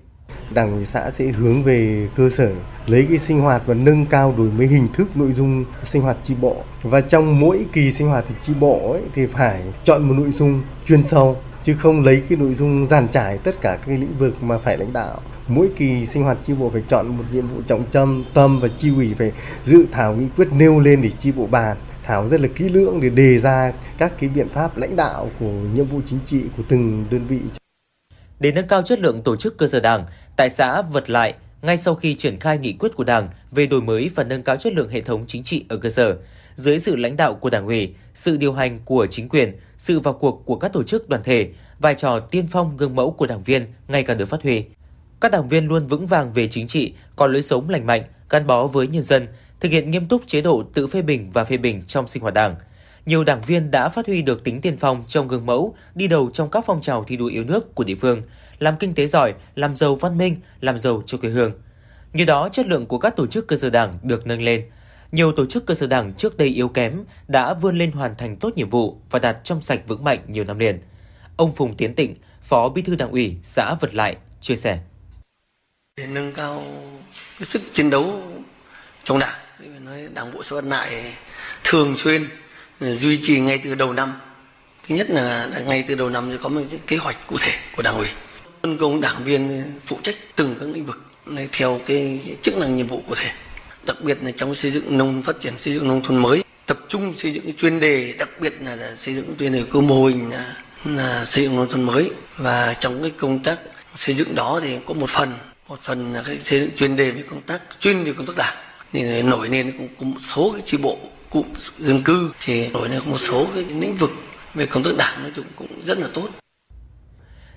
[0.54, 2.52] đảng ủy xã sẽ hướng về cơ sở
[2.86, 6.18] lấy cái sinh hoạt và nâng cao đổi mới hình thức nội dung sinh hoạt
[6.28, 6.56] tri bộ.
[6.84, 10.32] Và trong mỗi kỳ sinh hoạt thì tri bộ ấy, thì phải chọn một nội
[10.32, 14.18] dung chuyên sâu chứ không lấy cái nội dung giàn trải tất cả các lĩnh
[14.20, 15.22] vực mà phải lãnh đạo.
[15.48, 18.68] Mỗi kỳ sinh hoạt chi bộ phải chọn một nhiệm vụ trọng tâm tâm và
[18.80, 19.32] chi ủy phải
[19.66, 23.02] dự thảo nghị quyết nêu lên để chi bộ bàn thảo rất là kỹ lưỡng
[23.02, 26.64] để đề ra các cái biện pháp lãnh đạo của nhiệm vụ chính trị của
[26.70, 27.40] từng đơn vị.
[28.40, 30.06] Để nâng cao chất lượng tổ chức cơ sở đảng
[30.40, 33.82] tại xã Vật Lại ngay sau khi triển khai nghị quyết của Đảng về đổi
[33.82, 36.18] mới và nâng cao chất lượng hệ thống chính trị ở cơ sở,
[36.56, 40.14] dưới sự lãnh đạo của Đảng ủy, sự điều hành của chính quyền, sự vào
[40.14, 41.50] cuộc của các tổ chức đoàn thể,
[41.80, 44.64] vai trò tiên phong gương mẫu của đảng viên ngày càng được phát huy.
[45.22, 48.48] Các đảng viên luôn vững vàng về chính trị, có lối sống lành mạnh, gắn
[48.48, 49.28] bó với nhân dân,
[49.60, 52.34] thực hiện nghiêm túc chế độ tự phê bình và phê bình trong sinh hoạt
[52.34, 52.56] đảng.
[53.06, 56.30] Nhiều đảng viên đã phát huy được tính tiên phong trong gương mẫu, đi đầu
[56.34, 58.22] trong các phong trào thi đua yêu nước của địa phương–
[58.60, 61.52] làm kinh tế giỏi, làm giàu văn minh, làm giàu cho quê hương.
[62.14, 64.66] Như đó, chất lượng của các tổ chức cơ sở đảng được nâng lên.
[65.12, 68.36] Nhiều tổ chức cơ sở đảng trước đây yếu kém đã vươn lên hoàn thành
[68.36, 70.82] tốt nhiệm vụ và đạt trong sạch vững mạnh nhiều năm liền.
[71.38, 74.80] Ông Phùng Tiến Tịnh, Phó Bí thư Đảng ủy xã Vật Lại chia sẻ.
[75.98, 76.64] Để nâng cao
[77.40, 78.22] cái sức chiến đấu
[79.04, 79.40] trong đảng,
[79.86, 81.14] nói đảng bộ xã Vật Lại
[81.64, 82.26] thường xuyên
[82.80, 84.14] duy trì ngay từ đầu năm.
[84.88, 87.82] Thứ nhất là ngay từ đầu năm thì có một kế hoạch cụ thể của
[87.82, 88.08] đảng ủy.
[88.62, 91.02] Phân công đảng viên phụ trách từng các lĩnh vực
[91.52, 93.32] theo cái chức năng nhiệm vụ cụ thể.
[93.86, 96.80] Đặc biệt là trong xây dựng nông phát triển xây dựng nông thôn mới tập
[96.88, 100.30] trung xây dựng chuyên đề đặc biệt là xây dựng chuyên đề cơ mô hình
[100.30, 102.12] là, là xây dựng nông thôn mới.
[102.38, 103.60] Và trong cái công tác
[103.96, 105.34] xây dựng đó thì có một phần
[105.68, 108.38] một phần là cái xây dựng chuyên đề về công tác chuyên về công tác
[108.38, 108.58] đảng.
[108.94, 111.46] Thì nổi lên cũng có một số cái chi bộ cụm
[111.78, 114.12] dân cư thì nổi lên một số cái lĩnh vực
[114.54, 116.30] về công tác đảng nói chung cũng rất là tốt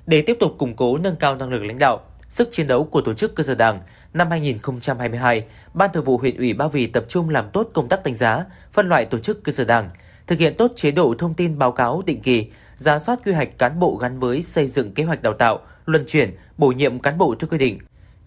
[0.06, 2.00] để tiếp tục củng cố nâng cao năng lực lãnh đạo
[2.32, 3.80] sức chiến đấu của tổ chức cơ sở đảng,
[4.12, 8.04] năm 2022, Ban Thường vụ huyện ủy Ba Vì tập trung làm tốt công tác
[8.04, 9.90] đánh giá, phân loại tổ chức cơ sở đảng,
[10.26, 13.58] thực hiện tốt chế độ thông tin báo cáo định kỳ, ra soát quy hoạch
[13.58, 17.18] cán bộ gắn với xây dựng kế hoạch đào tạo, luân chuyển, bổ nhiệm cán
[17.18, 17.78] bộ theo quy định.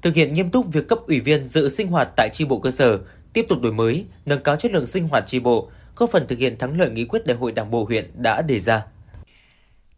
[0.02, 2.72] Thực hiện nghiêm túc việc cấp ủy viên dự sinh hoạt tại chi bộ cơ
[2.72, 3.00] sở,
[3.34, 6.40] tiếp tục đổi mới, nâng cao chất lượng sinh hoạt chi bộ, góp phần thực
[6.40, 8.86] hiện thắng lợi nghị quyết đại hội Đảng bộ huyện đã đề ra.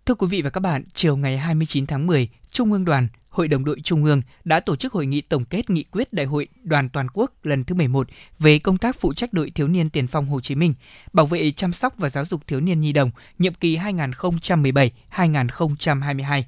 [0.08, 3.48] Thưa quý vị và các bạn, chiều ngày 29 tháng 10, Trung ương Đoàn, Hội
[3.48, 6.48] đồng đội Trung ương đã tổ chức hội nghị tổng kết nghị quyết Đại hội
[6.63, 8.08] Đoàn toàn quốc lần thứ 11
[8.39, 10.74] về công tác phụ trách đội thiếu niên tiền phong Hồ Chí Minh,
[11.13, 16.43] bảo vệ chăm sóc và giáo dục thiếu niên nhi đồng nhiệm kỳ 2017-2022.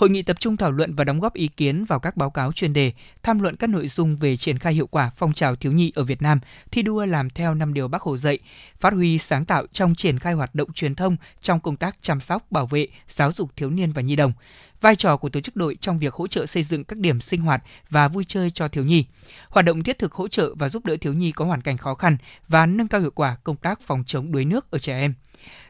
[0.00, 2.52] Hội nghị tập trung thảo luận và đóng góp ý kiến vào các báo cáo
[2.52, 5.72] chuyên đề, tham luận các nội dung về triển khai hiệu quả phong trào thiếu
[5.72, 8.38] nhi ở Việt Nam, thi đua làm theo năm điều Bác Hồ dạy,
[8.80, 12.20] phát huy sáng tạo trong triển khai hoạt động truyền thông trong công tác chăm
[12.20, 14.32] sóc, bảo vệ, giáo dục thiếu niên và nhi đồng,
[14.80, 17.40] vai trò của tổ chức đội trong việc hỗ trợ xây dựng các điểm sinh
[17.40, 19.04] hoạt và vui chơi cho thiếu nhi,
[19.48, 21.94] hoạt động thiết thực hỗ trợ và giúp đỡ thiếu nhi có hoàn cảnh khó
[21.94, 22.16] khăn
[22.48, 25.14] và nâng cao hiệu quả công tác phòng chống đuối nước ở trẻ em.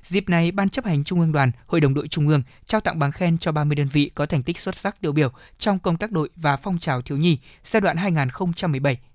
[0.03, 2.99] Dịp này, Ban chấp hành Trung ương Đoàn, Hội đồng đội Trung ương trao tặng
[2.99, 5.97] bằng khen cho 30 đơn vị có thành tích xuất sắc tiêu biểu trong công
[5.97, 7.97] tác đội và phong trào thiếu nhi giai đoạn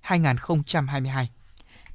[0.02, 1.26] 2017-2022.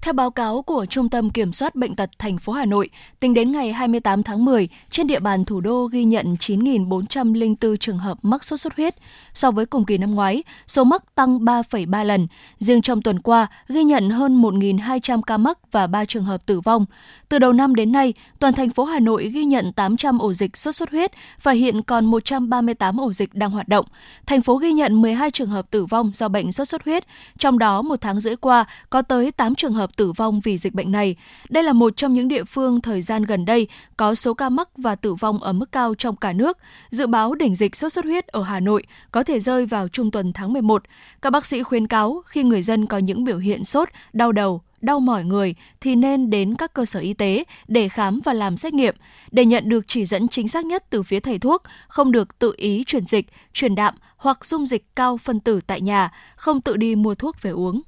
[0.02, 3.34] Theo báo cáo của Trung tâm Kiểm soát Bệnh tật thành phố Hà Nội, tính
[3.34, 8.18] đến ngày 28 tháng 10, trên địa bàn thủ đô ghi nhận 9.404 trường hợp
[8.22, 8.94] mắc sốt xuất huyết.
[9.34, 12.26] So với cùng kỳ năm ngoái, số mắc tăng 3,3 lần.
[12.58, 16.60] Riêng trong tuần qua, ghi nhận hơn 1.200 ca mắc và 3 trường hợp tử
[16.60, 16.86] vong.
[17.30, 20.56] Từ đầu năm đến nay, toàn thành phố Hà Nội ghi nhận 800 ổ dịch
[20.56, 21.10] sốt xuất huyết
[21.42, 23.86] và hiện còn 138 ổ dịch đang hoạt động.
[24.26, 27.04] Thành phố ghi nhận 12 trường hợp tử vong do bệnh sốt xuất huyết,
[27.38, 30.74] trong đó một tháng rưỡi qua có tới 8 trường hợp tử vong vì dịch
[30.74, 31.16] bệnh này.
[31.48, 34.68] Đây là một trong những địa phương thời gian gần đây có số ca mắc
[34.76, 36.58] và tử vong ở mức cao trong cả nước.
[36.90, 40.10] Dự báo đỉnh dịch sốt xuất huyết ở Hà Nội có thể rơi vào trung
[40.10, 40.82] tuần tháng 11.
[41.22, 44.62] Các bác sĩ khuyến cáo khi người dân có những biểu hiện sốt, đau đầu,
[44.80, 48.56] đau mỏi người thì nên đến các cơ sở y tế để khám và làm
[48.56, 48.94] xét nghiệm.
[49.30, 52.54] Để nhận được chỉ dẫn chính xác nhất từ phía thầy thuốc, không được tự
[52.56, 56.76] ý truyền dịch, truyền đạm hoặc dung dịch cao phân tử tại nhà, không tự
[56.76, 57.82] đi mua thuốc về uống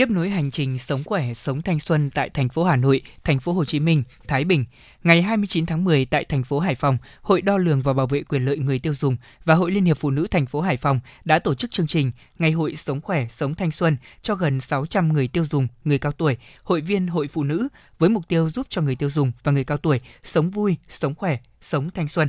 [0.00, 3.40] tiếp nối hành trình sống khỏe, sống thanh xuân tại thành phố Hà Nội, thành
[3.40, 4.64] phố Hồ Chí Minh, Thái Bình.
[5.02, 8.22] Ngày 29 tháng 10 tại thành phố Hải Phòng, Hội đo lường và bảo vệ
[8.22, 11.00] quyền lợi người tiêu dùng và Hội Liên hiệp Phụ nữ thành phố Hải Phòng
[11.24, 15.12] đã tổ chức chương trình Ngày hội sống khỏe, sống thanh xuân cho gần 600
[15.12, 18.66] người tiêu dùng, người cao tuổi, hội viên hội phụ nữ với mục tiêu giúp
[18.70, 22.28] cho người tiêu dùng và người cao tuổi sống vui, sống khỏe, sống thanh xuân.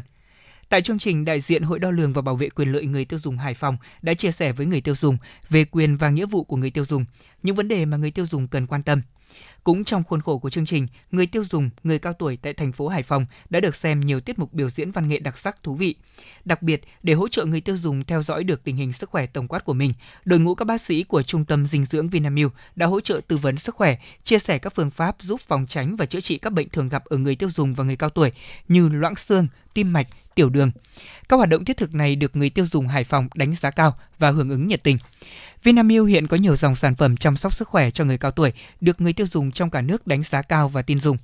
[0.71, 3.19] Tại chương trình, đại diện Hội đo lường và bảo vệ quyền lợi người tiêu
[3.23, 5.17] dùng Hải Phòng đã chia sẻ với người tiêu dùng
[5.49, 7.05] về quyền và nghĩa vụ của người tiêu dùng,
[7.43, 9.01] những vấn đề mà người tiêu dùng cần quan tâm.
[9.63, 12.71] Cũng trong khuôn khổ của chương trình, người tiêu dùng, người cao tuổi tại thành
[12.71, 15.63] phố Hải Phòng đã được xem nhiều tiết mục biểu diễn văn nghệ đặc sắc
[15.63, 15.95] thú vị.
[16.45, 19.25] Đặc biệt, để hỗ trợ người tiêu dùng theo dõi được tình hình sức khỏe
[19.25, 19.93] tổng quát của mình,
[20.25, 23.37] đội ngũ các bác sĩ của Trung tâm Dinh dưỡng Vinamilk đã hỗ trợ tư
[23.37, 26.53] vấn sức khỏe, chia sẻ các phương pháp giúp phòng tránh và chữa trị các
[26.53, 28.31] bệnh thường gặp ở người tiêu dùng và người cao tuổi
[28.67, 30.71] như loãng xương, tim mạch, tiểu đường.
[31.29, 33.95] Các hoạt động thiết thực này được người tiêu dùng Hải Phòng đánh giá cao
[34.19, 34.97] và hưởng ứng nhiệt tình.
[35.63, 38.53] Vinamilk hiện có nhiều dòng sản phẩm chăm sóc sức khỏe cho người cao tuổi
[38.81, 41.17] được người tiêu dùng trong cả nước đánh giá cao và tin dùng.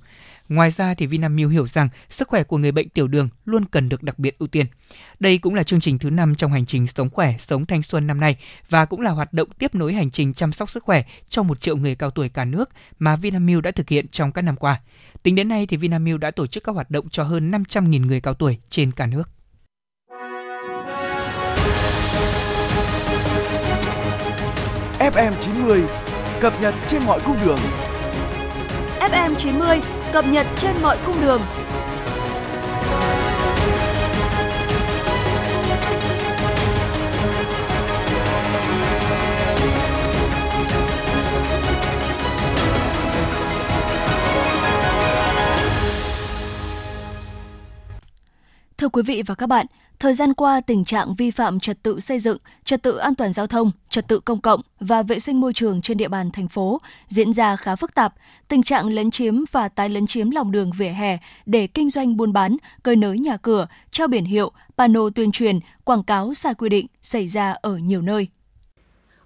[0.48, 3.88] Ngoài ra thì Vinamilk hiểu rằng sức khỏe của người bệnh tiểu đường luôn cần
[3.88, 4.66] được đặc biệt ưu tiên.
[5.20, 8.06] Đây cũng là chương trình thứ 5 trong hành trình sống khỏe, sống thanh xuân
[8.06, 8.36] năm nay
[8.70, 11.60] và cũng là hoạt động tiếp nối hành trình chăm sóc sức khỏe cho một
[11.60, 14.80] triệu người cao tuổi cả nước mà Vinamilk đã thực hiện trong các năm qua.
[15.22, 18.20] Tính đến nay thì Vinamilk đã tổ chức các hoạt động cho hơn 500.000 người
[18.20, 19.28] cao tuổi trên cả nước.
[24.98, 25.82] FM 90
[26.40, 27.58] cập nhật trên mọi cung đường.
[29.12, 29.80] FM90
[30.12, 31.40] cập nhật trên mọi cung đường.
[48.78, 49.66] Thưa quý vị và các bạn,
[50.00, 53.32] thời gian qua tình trạng vi phạm trật tự xây dựng, trật tự an toàn
[53.32, 56.48] giao thông, trật tự công cộng và vệ sinh môi trường trên địa bàn thành
[56.48, 58.14] phố diễn ra khá phức tạp.
[58.48, 62.16] Tình trạng lấn chiếm và tái lấn chiếm lòng đường vỉa hè để kinh doanh
[62.16, 66.54] buôn bán, cơi nới nhà cửa, treo biển hiệu, pano tuyên truyền, quảng cáo sai
[66.54, 68.28] quy định xảy ra ở nhiều nơi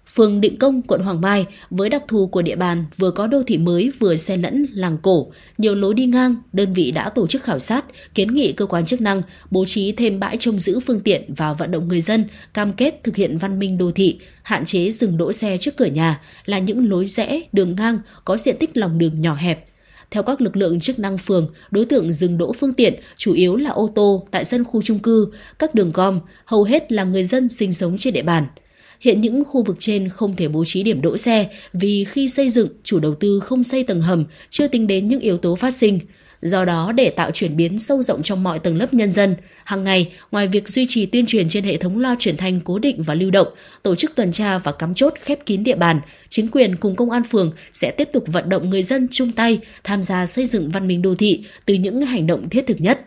[0.07, 3.43] phường Định Công, quận Hoàng Mai với đặc thù của địa bàn vừa có đô
[3.43, 7.27] thị mới vừa xen lẫn làng cổ, nhiều lối đi ngang, đơn vị đã tổ
[7.27, 7.85] chức khảo sát,
[8.15, 11.53] kiến nghị cơ quan chức năng bố trí thêm bãi trông giữ phương tiện và
[11.53, 15.17] vận động người dân cam kết thực hiện văn minh đô thị, hạn chế dừng
[15.17, 18.97] đỗ xe trước cửa nhà là những lối rẽ, đường ngang có diện tích lòng
[18.97, 19.65] đường nhỏ hẹp.
[20.11, 23.55] Theo các lực lượng chức năng phường, đối tượng dừng đỗ phương tiện chủ yếu
[23.55, 25.27] là ô tô tại sân khu trung cư,
[25.59, 28.47] các đường gom, hầu hết là người dân sinh sống trên địa bàn–
[29.03, 32.49] Hiện những khu vực trên không thể bố trí điểm đỗ xe vì khi xây
[32.49, 35.71] dựng, chủ đầu tư không xây tầng hầm, chưa tính đến những yếu tố phát
[35.73, 35.99] sinh.
[36.41, 39.35] Do đó, để tạo chuyển biến sâu rộng trong mọi tầng lớp nhân dân,
[39.65, 42.79] hàng ngày, ngoài việc duy trì tuyên truyền trên hệ thống loa truyền thanh cố
[42.79, 43.47] định và lưu động,
[43.83, 47.11] tổ chức tuần tra và cắm chốt khép kín địa bàn, chính quyền cùng công
[47.11, 50.71] an phường sẽ tiếp tục vận động người dân chung tay tham gia xây dựng
[50.71, 53.01] văn minh đô thị từ những hành động thiết thực nhất.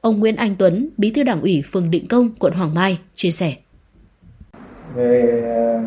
[0.00, 3.30] Ông Nguyễn Anh Tuấn, Bí thư Đảng ủy phường Định Công, quận Hoàng Mai chia
[3.30, 3.54] sẻ
[4.96, 5.80] về ờ,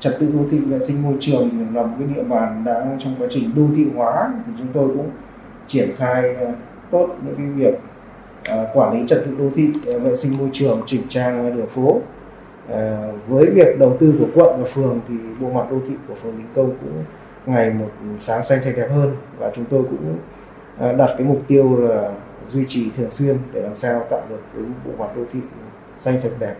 [0.00, 3.14] trật tự đô thị, vệ sinh môi trường là một cái địa bàn đã trong
[3.18, 5.10] quá trình đô thị hóa thì chúng tôi cũng
[5.66, 6.52] triển khai ờ,
[6.90, 7.80] tốt những cái việc
[8.48, 12.00] ờ, quản lý trật tự đô thị vệ sinh môi trường, chỉnh trang đường phố.
[13.28, 16.38] Với việc đầu tư của quận và phường thì bộ mặt đô thị của phường
[16.38, 17.04] Đình Công cũng
[17.46, 20.18] ngày một sáng xanh sạch đẹp hơn và chúng tôi cũng
[20.78, 22.12] đặt cái mục tiêu là
[22.48, 25.40] duy trì thường xuyên để làm sao tạo được cái bộ mặt đô thị
[25.98, 26.54] xanh sạch đẹp.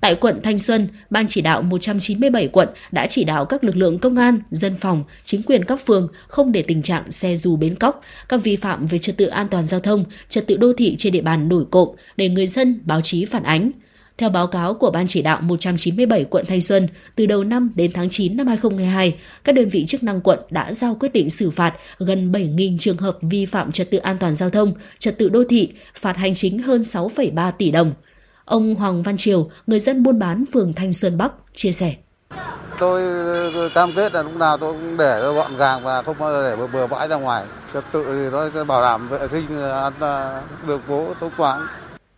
[0.00, 3.98] Tại quận Thanh Xuân, Ban chỉ đạo 197 quận đã chỉ đạo các lực lượng
[3.98, 7.74] công an, dân phòng, chính quyền các phường không để tình trạng xe dù bến
[7.74, 10.94] cóc, các vi phạm về trật tự an toàn giao thông, trật tự đô thị
[10.98, 13.70] trên địa bàn nổi cộm để người dân báo chí phản ánh.
[14.18, 17.90] Theo báo cáo của Ban chỉ đạo 197 quận Thanh Xuân, từ đầu năm đến
[17.94, 21.50] tháng 9 năm 2022, các đơn vị chức năng quận đã giao quyết định xử
[21.50, 25.28] phạt gần 7.000 trường hợp vi phạm trật tự an toàn giao thông, trật tự
[25.28, 27.92] đô thị, phạt hành chính hơn 6,3 tỷ đồng.
[28.50, 31.94] Ông Hoàng Văn Triều, người dân buôn bán phường Thanh Xuân Bắc, chia sẻ.
[32.78, 33.02] Tôi
[33.70, 37.08] cam kết là lúc nào tôi cũng để gọn gàng và không để bừa bãi
[37.08, 37.44] ra ngoài.
[37.74, 39.46] Trật tự thì nó bảo đảm vệ sinh
[40.66, 41.66] đường phố tốt quán.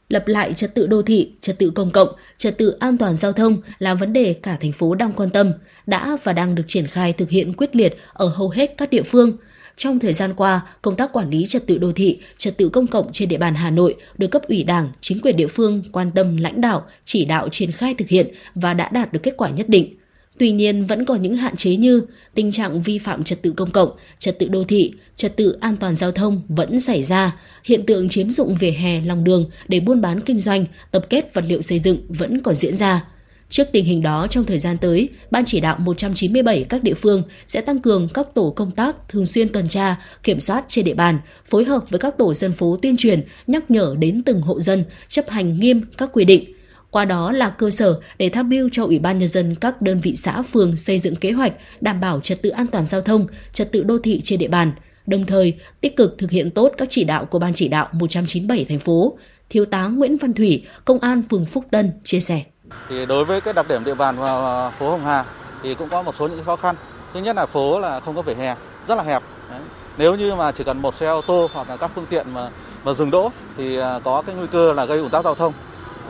[0.09, 3.33] Lập lại trật tự đô thị, trật tự công cộng, trật tự an toàn giao
[3.33, 5.53] thông là vấn đề cả thành phố đang quan tâm,
[5.87, 9.03] đã và đang được triển khai thực hiện quyết liệt ở hầu hết các địa
[9.03, 9.37] phương–
[9.77, 12.87] trong thời gian qua, công tác quản lý trật tự đô thị, trật tự công
[12.87, 16.11] cộng trên địa bàn Hà Nội được cấp ủy Đảng, chính quyền địa phương quan
[16.15, 19.51] tâm lãnh đạo, chỉ đạo triển khai thực hiện và đã đạt được kết quả
[19.51, 19.95] nhất định.
[20.39, 22.03] Tuy nhiên vẫn còn những hạn chế như
[22.35, 25.77] tình trạng vi phạm trật tự công cộng, trật tự đô thị, trật tự an
[25.77, 29.81] toàn giao thông vẫn xảy ra, hiện tượng chiếm dụng vỉa hè lòng đường để
[29.81, 33.05] buôn bán kinh doanh, tập kết vật liệu xây dựng vẫn còn diễn ra.
[33.53, 37.23] Trước tình hình đó, trong thời gian tới, Ban chỉ đạo 197 các địa phương
[37.47, 40.95] sẽ tăng cường các tổ công tác thường xuyên tuần tra, kiểm soát trên địa
[40.95, 44.61] bàn, phối hợp với các tổ dân phố tuyên truyền, nhắc nhở đến từng hộ
[44.61, 46.45] dân chấp hành nghiêm các quy định.
[46.91, 50.01] Qua đó là cơ sở để tham mưu cho Ủy ban Nhân dân các đơn
[50.01, 53.27] vị xã phường xây dựng kế hoạch đảm bảo trật tự an toàn giao thông,
[53.53, 54.73] trật tự đô thị trên địa bàn,
[55.07, 58.65] đồng thời tích cực thực hiện tốt các chỉ đạo của Ban chỉ đạo 197
[58.65, 59.19] thành phố.
[59.51, 62.43] Thiếu tá Nguyễn Văn Thủy, Công an phường Phúc Tân chia sẻ.
[62.89, 65.25] Thì đối với cái đặc điểm địa bàn và phố Hồng Hà
[65.63, 66.77] thì cũng có một số những khó khăn.
[67.15, 68.55] Thứ nhất là phố là không có vỉa hè,
[68.89, 69.23] rất là hẹp.
[69.51, 69.61] Đấy.
[69.97, 72.49] Nếu như mà chỉ cần một xe ô tô hoặc là các phương tiện mà
[72.85, 75.53] mà dừng đỗ thì à, có cái nguy cơ là gây ủn tắc giao thông.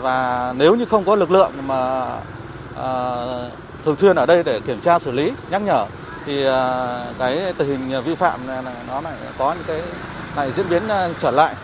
[0.00, 2.06] Và nếu như không có lực lượng mà
[2.82, 3.16] à,
[3.84, 5.86] thường xuyên ở đây để kiểm tra xử lý, nhắc nhở
[6.26, 9.82] thì à, cái tình hình vi phạm này, nó lại có những cái
[10.36, 11.54] lại diễn biến à, trở lại.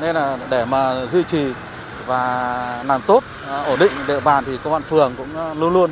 [0.00, 1.52] Nên là để mà duy trì
[2.10, 5.72] và làm tốt à, ổn định địa bàn thì công an phường cũng à, luôn
[5.72, 5.90] luôn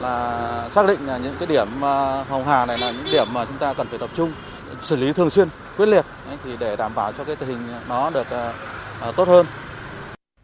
[0.00, 3.44] là xác định là những cái điểm à, hồng hà này là những điểm mà
[3.44, 4.32] chúng ta cần phải tập trung,
[4.82, 6.04] xử lý thường xuyên, quyết liệt.
[6.44, 8.26] Thì để đảm bảo cho cái tình hình nó được
[9.16, 9.46] tốt hơn.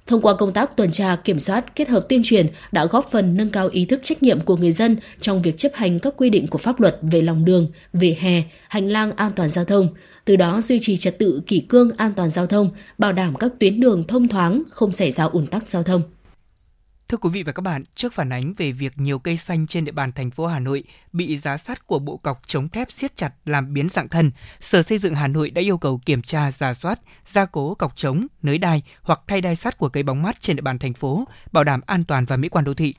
[0.06, 3.36] Thông qua công tác tuần tra, kiểm soát kết hợp tuyên truyền đã góp phần
[3.36, 6.30] nâng cao ý thức trách nhiệm của người dân trong việc chấp hành các quy
[6.30, 9.88] định của pháp luật về lòng đường, về hè, hành lang an toàn giao thông,
[10.24, 13.52] từ đó duy trì trật tự kỷ cương an toàn giao thông, bảo đảm các
[13.60, 16.02] tuyến đường thông thoáng, không xảy ra ủn tắc giao thông.
[17.08, 19.84] Thưa quý vị và các bạn, trước phản ánh về việc nhiều cây xanh trên
[19.84, 23.16] địa bàn thành phố Hà Nội bị giá sắt của bộ cọc chống thép siết
[23.16, 24.30] chặt làm biến dạng thân,
[24.60, 27.96] Sở Xây dựng Hà Nội đã yêu cầu kiểm tra, giả soát, gia cố cọc
[27.96, 30.94] chống, nới đai hoặc thay đai sắt của cây bóng mát trên địa bàn thành
[30.94, 32.94] phố, bảo đảm an toàn và mỹ quan đô thị.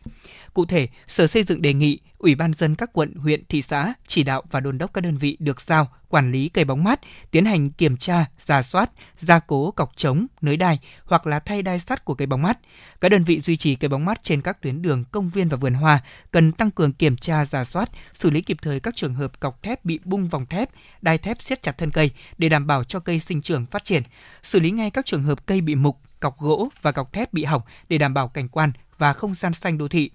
[0.54, 3.94] Cụ thể, Sở Xây dựng đề nghị Ủy ban dân các quận, huyện, thị xã
[4.08, 7.00] chỉ đạo và đôn đốc các đơn vị được giao quản lý cây bóng mát,
[7.32, 11.62] tiến hành kiểm tra, giả soát, gia cố cọc chống, nới đai hoặc là thay
[11.62, 12.60] đai sắt của cây bóng mát.
[13.02, 15.58] Các đơn vị duy trì cây bóng mát trên các tuyến đường, công viên và
[15.58, 16.00] vườn hoa
[16.32, 19.64] cần tăng cường kiểm tra, giả soát, xử lý kịp thời các trường hợp cọc
[19.64, 20.70] thép bị bung vòng thép,
[21.02, 24.04] đai thép siết chặt thân cây để đảm bảo cho cây sinh trưởng phát triển,
[24.44, 27.44] xử lý ngay các trường hợp cây bị mục, cọc gỗ và cọc thép bị
[27.44, 30.12] hỏng để đảm bảo cảnh quan và không gian xanh đô thị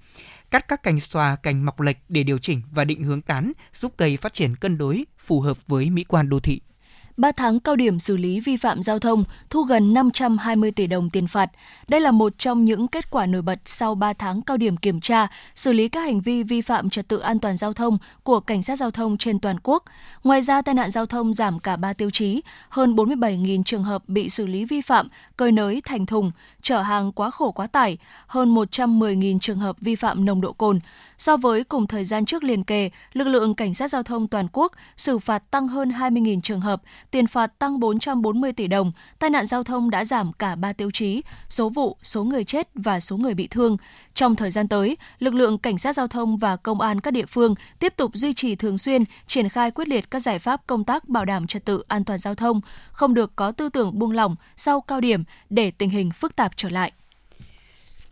[0.51, 3.93] cắt các cành xòa, cành mọc lệch để điều chỉnh và định hướng tán, giúp
[3.97, 6.61] cây phát triển cân đối, phù hợp với mỹ quan đô thị.
[7.21, 11.11] 3 tháng cao điểm xử lý vi phạm giao thông, thu gần 520 tỷ đồng
[11.11, 11.51] tiền phạt.
[11.89, 15.01] Đây là một trong những kết quả nổi bật sau 3 tháng cao điểm kiểm
[15.01, 18.41] tra, xử lý các hành vi vi phạm trật tự an toàn giao thông của
[18.41, 19.85] cảnh sát giao thông trên toàn quốc.
[20.25, 24.09] Ngoài ra, tai nạn giao thông giảm cả 3 tiêu chí, hơn 47.000 trường hợp
[24.09, 26.31] bị xử lý vi phạm, cơi nới thành thùng,
[26.63, 30.81] chở hàng quá khổ quá tải, hơn 110.000 trường hợp vi phạm nồng độ cồn.
[31.21, 34.47] So với cùng thời gian trước liền kề, lực lượng cảnh sát giao thông toàn
[34.53, 39.31] quốc xử phạt tăng hơn 20.000 trường hợp, tiền phạt tăng 440 tỷ đồng, tai
[39.31, 43.01] nạn giao thông đã giảm cả 3 tiêu chí, số vụ, số người chết và
[43.01, 43.77] số người bị thương.
[44.15, 47.27] Trong thời gian tới, lực lượng cảnh sát giao thông và công an các địa
[47.27, 50.85] phương tiếp tục duy trì thường xuyên, triển khai quyết liệt các giải pháp công
[50.85, 52.61] tác bảo đảm trật tự an toàn giao thông,
[52.93, 56.53] không được có tư tưởng buông lỏng sau cao điểm để tình hình phức tạp
[56.57, 56.93] trở lại.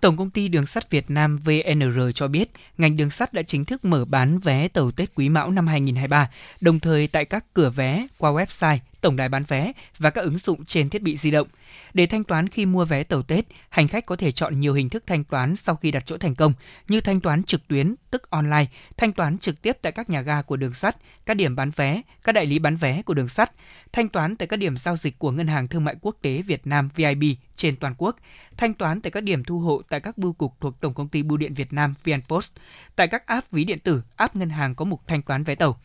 [0.00, 3.64] Tổng công ty Đường sắt Việt Nam VNR cho biết, ngành đường sắt đã chính
[3.64, 6.30] thức mở bán vé tàu Tết Quý Mão năm 2023,
[6.60, 10.38] đồng thời tại các cửa vé qua website, tổng đài bán vé và các ứng
[10.38, 11.48] dụng trên thiết bị di động.
[11.94, 14.88] Để thanh toán khi mua vé tàu Tết, hành khách có thể chọn nhiều hình
[14.88, 16.52] thức thanh toán sau khi đặt chỗ thành công,
[16.88, 18.66] như thanh toán trực tuyến, tức online,
[18.96, 20.96] thanh toán trực tiếp tại các nhà ga của đường sắt,
[21.26, 23.52] các điểm bán vé, các đại lý bán vé của đường sắt,
[23.92, 26.66] thanh toán tại các điểm giao dịch của Ngân hàng Thương mại Quốc tế Việt
[26.66, 27.24] Nam VIB
[27.56, 28.16] trên toàn quốc,
[28.56, 31.22] thanh toán tại các điểm thu hộ tại các bưu cục thuộc Tổng công ty
[31.22, 32.50] Bưu điện Việt Nam VnPost,
[32.96, 35.80] tại các app ví điện tử, app ngân hàng có mục thanh toán vé tàu.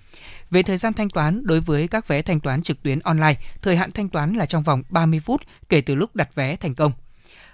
[0.49, 3.75] Về thời gian thanh toán, đối với các vé thanh toán trực tuyến online, thời
[3.75, 5.41] hạn thanh toán là trong vòng 30 phút
[5.73, 6.91] kể từ lúc đặt vé thành công.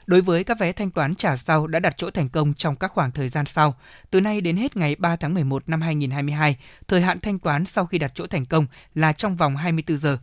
[0.08, 2.92] Đối với các vé thanh toán trả sau đã đặt chỗ thành công trong các
[2.92, 3.76] khoảng thời gian sau,
[4.12, 6.58] từ nay đến hết ngày 3 tháng 11 năm 2022,
[6.88, 8.66] thời hạn thanh toán sau khi đặt chỗ thành công
[8.96, 10.18] là trong vòng 24 giờ.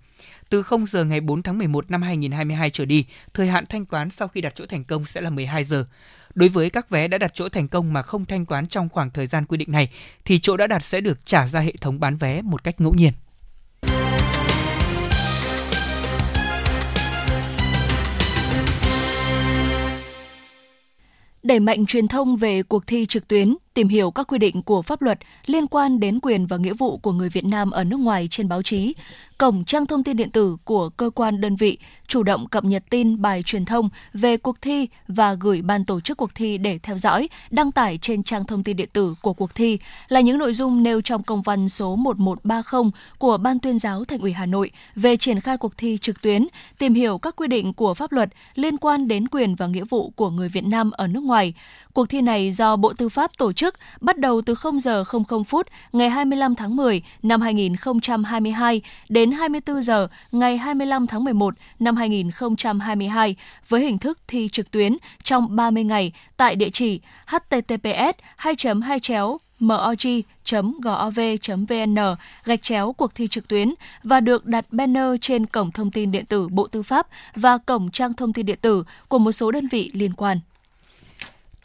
[0.48, 4.10] Từ 0 giờ ngày 4 tháng 11 năm 2022 trở đi, thời hạn thanh toán
[4.10, 5.86] sau khi đặt chỗ thành công sẽ là 12 giờ.
[6.34, 9.10] Đối với các vé đã đặt chỗ thành công mà không thanh toán trong khoảng
[9.10, 9.88] thời gian quy định này,
[10.24, 12.94] thì chỗ đã đặt sẽ được trả ra hệ thống bán vé một cách ngẫu
[12.94, 13.12] nhiên.
[21.46, 24.82] Đẩy mạnh truyền thông về cuộc thi trực tuyến, tìm hiểu các quy định của
[24.82, 28.00] pháp luật liên quan đến quyền và nghĩa vụ của người Việt Nam ở nước
[28.00, 28.94] ngoài trên báo chí,
[29.38, 32.84] cổng trang thông tin điện tử của cơ quan đơn vị chủ động cập nhật
[32.90, 36.78] tin bài truyền thông về cuộc thi và gửi ban tổ chức cuộc thi để
[36.78, 40.38] theo dõi, đăng tải trên trang thông tin điện tử của cuộc thi là những
[40.38, 44.46] nội dung nêu trong công văn số 1130 của Ban tuyên giáo Thành ủy Hà
[44.46, 46.46] Nội về triển khai cuộc thi trực tuyến,
[46.78, 50.12] tìm hiểu các quy định của pháp luật liên quan đến quyền và nghĩa vụ
[50.16, 51.54] của người Việt Nam ở nước ngoài.
[51.92, 53.65] Cuộc thi này do Bộ Tư pháp tổ chức
[54.00, 59.82] bắt đầu từ 0 giờ 00 phút ngày 25 tháng 10 năm 2022 đến 24
[59.82, 63.36] giờ ngày 25 tháng 11 năm 2022
[63.68, 69.00] với hình thức thi trực tuyến trong 30 ngày tại địa chỉ https 2 2
[69.00, 70.16] chéo mog.gov.vn
[72.44, 76.26] gạch chéo cuộc thi trực tuyến và được đặt banner trên cổng thông tin điện
[76.26, 79.68] tử Bộ Tư pháp và cổng trang thông tin điện tử của một số đơn
[79.68, 80.40] vị liên quan.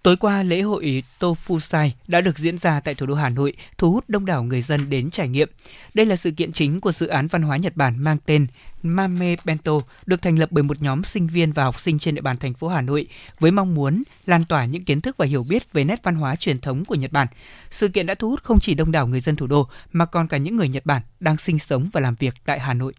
[0.03, 3.91] Tối qua, lễ hội Tofusai đã được diễn ra tại thủ đô Hà Nội, thu
[3.91, 5.49] hút đông đảo người dân đến trải nghiệm.
[5.93, 8.47] Đây là sự kiện chính của dự án văn hóa Nhật Bản mang tên
[8.83, 12.21] Mame Bento, được thành lập bởi một nhóm sinh viên và học sinh trên địa
[12.21, 13.07] bàn thành phố Hà Nội
[13.39, 16.35] với mong muốn lan tỏa những kiến thức và hiểu biết về nét văn hóa
[16.35, 17.27] truyền thống của Nhật Bản.
[17.71, 20.27] Sự kiện đã thu hút không chỉ đông đảo người dân thủ đô mà còn
[20.27, 22.93] cả những người Nhật Bản đang sinh sống và làm việc tại Hà Nội.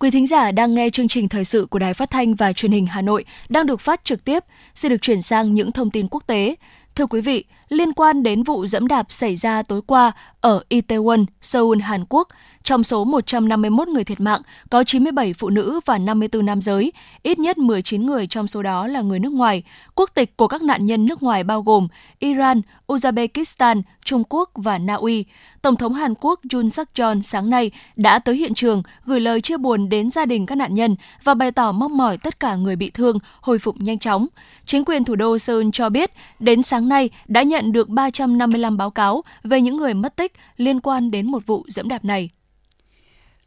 [0.00, 2.72] Quý thính giả đang nghe chương trình thời sự của Đài Phát thanh và Truyền
[2.72, 4.44] hình Hà Nội đang được phát trực tiếp.
[4.74, 6.54] Xin được chuyển sang những thông tin quốc tế.
[6.94, 11.24] Thưa quý vị, liên quan đến vụ dẫm đạp xảy ra tối qua ở Itaewon,
[11.40, 12.28] Seoul, Hàn Quốc,
[12.62, 16.92] trong số 151 người thiệt mạng, có 97 phụ nữ và 54 nam giới,
[17.22, 19.62] ít nhất 19 người trong số đó là người nước ngoài.
[19.94, 21.88] Quốc tịch của các nạn nhân nước ngoài bao gồm
[22.18, 25.24] Iran, Uzbekistan, Trung Quốc và Na Uy.
[25.62, 29.40] Tổng thống Hàn Quốc Jun suk yeol sáng nay đã tới hiện trường gửi lời
[29.40, 30.94] chia buồn đến gia đình các nạn nhân
[31.24, 34.26] và bày tỏ mong mỏi tất cả người bị thương hồi phục nhanh chóng.
[34.66, 38.90] Chính quyền thủ đô Seoul cho biết, đến sáng nay đã nhận được 355 báo
[38.90, 42.30] cáo về những người mất tích liên quan đến một vụ dẫm đạp này.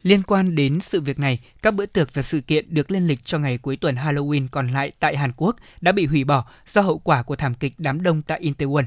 [0.04, 3.24] Liên quan đến sự việc này, các bữa tiệc và sự kiện được lên lịch
[3.24, 6.80] cho ngày cuối tuần Halloween còn lại tại Hàn Quốc đã bị hủy bỏ do
[6.80, 8.84] hậu quả của thảm kịch đám đông tại Itaewon.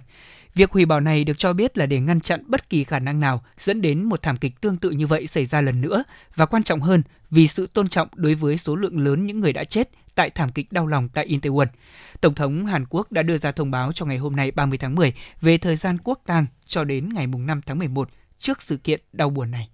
[0.55, 3.20] Việc hủy bỏ này được cho biết là để ngăn chặn bất kỳ khả năng
[3.20, 6.03] nào dẫn đến một thảm kịch tương tự như vậy xảy ra lần nữa
[6.36, 9.53] và quan trọng hơn vì sự tôn trọng đối với số lượng lớn những người
[9.53, 11.68] đã chết tại thảm kịch đau lòng tại Itaewon.
[12.22, 14.95] Tổng thống Hàn Quốc đã đưa ra thông báo cho ngày hôm nay 30 tháng
[14.95, 18.09] 10 về thời gian quốc tang cho đến ngày 5 tháng 11
[18.39, 19.70] trước sự kiện đau buồn này.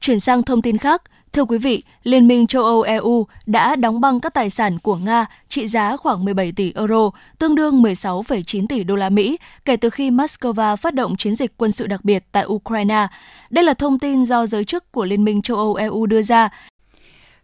[0.00, 4.00] Chuyển sang thông tin khác, Thưa quý vị, Liên minh châu Âu EU đã đóng
[4.00, 8.66] băng các tài sản của Nga trị giá khoảng 17 tỷ euro, tương đương 16,9
[8.66, 12.04] tỷ đô la Mỹ kể từ khi Moscow phát động chiến dịch quân sự đặc
[12.04, 13.06] biệt tại Ukraine.
[13.50, 16.48] Đây là thông tin do giới chức của Liên minh châu Âu EU đưa ra.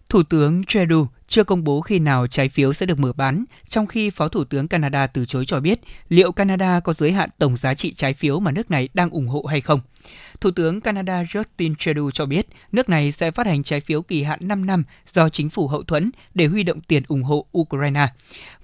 [0.09, 3.87] Thủ tướng Trudeau chưa công bố khi nào trái phiếu sẽ được mở bán, trong
[3.87, 7.57] khi Phó Thủ tướng Canada từ chối cho biết liệu Canada có giới hạn tổng
[7.57, 9.81] giá trị trái phiếu mà nước này đang ủng hộ hay không.
[10.41, 14.23] Thủ tướng Canada Justin Trudeau cho biết nước này sẽ phát hành trái phiếu kỳ
[14.23, 18.09] hạn 5 năm do chính phủ hậu thuẫn để huy động tiền ủng hộ Ukraine.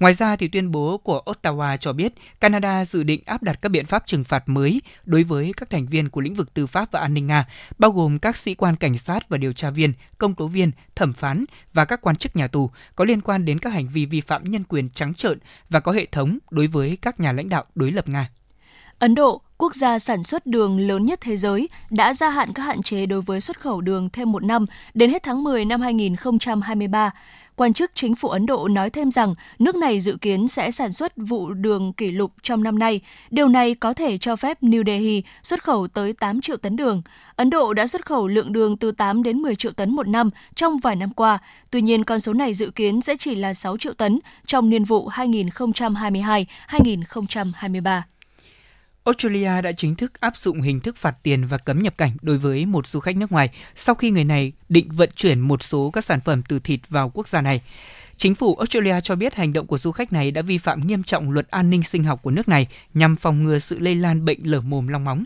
[0.01, 3.69] Ngoài ra, thì tuyên bố của Ottawa cho biết Canada dự định áp đặt các
[3.69, 6.93] biện pháp trừng phạt mới đối với các thành viên của lĩnh vực tư pháp
[6.93, 7.47] và an ninh Nga,
[7.79, 11.13] bao gồm các sĩ quan cảnh sát và điều tra viên, công tố viên, thẩm
[11.13, 14.21] phán và các quan chức nhà tù có liên quan đến các hành vi vi
[14.21, 15.39] phạm nhân quyền trắng trợn
[15.71, 18.31] và có hệ thống đối với các nhà lãnh đạo đối lập Nga.
[19.03, 22.63] Ấn Độ, quốc gia sản xuất đường lớn nhất thế giới, đã gia hạn các
[22.63, 25.81] hạn chế đối với xuất khẩu đường thêm một năm đến hết tháng 10 năm
[25.81, 27.11] 2023.
[27.57, 30.93] Quan chức chính phủ Ấn Độ nói thêm rằng nước này dự kiến sẽ sản
[30.93, 33.01] xuất vụ đường kỷ lục trong năm nay.
[33.31, 37.03] Điều này có thể cho phép New Delhi xuất khẩu tới 8 triệu tấn đường.
[37.37, 40.29] Ấn Độ đã xuất khẩu lượng đường từ 8 đến 10 triệu tấn một năm
[40.55, 41.39] trong vài năm qua.
[41.71, 44.85] Tuy nhiên, con số này dự kiến sẽ chỉ là 6 triệu tấn trong niên
[44.85, 48.03] vụ 2022-2023.
[49.05, 52.39] Australia đã chính thức áp dụng hình thức phạt tiền và cấm nhập cảnh đối
[52.39, 55.91] với một du khách nước ngoài sau khi người này định vận chuyển một số
[55.91, 57.61] các sản phẩm từ thịt vào quốc gia này.
[58.17, 61.03] Chính phủ Australia cho biết hành động của du khách này đã vi phạm nghiêm
[61.03, 64.25] trọng luật an ninh sinh học của nước này nhằm phòng ngừa sự lây lan
[64.25, 65.25] bệnh lở mồm long móng.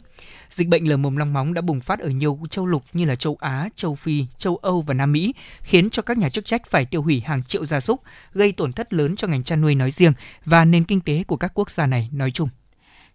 [0.51, 3.17] Dịch bệnh lở mồm long móng đã bùng phát ở nhiều châu lục như là
[3.17, 6.71] châu Á, châu Phi, châu Âu và Nam Mỹ, khiến cho các nhà chức trách
[6.71, 8.01] phải tiêu hủy hàng triệu gia súc,
[8.35, 10.13] gây tổn thất lớn cho ngành chăn nuôi nói riêng
[10.45, 12.49] và nền kinh tế của các quốc gia này nói chung.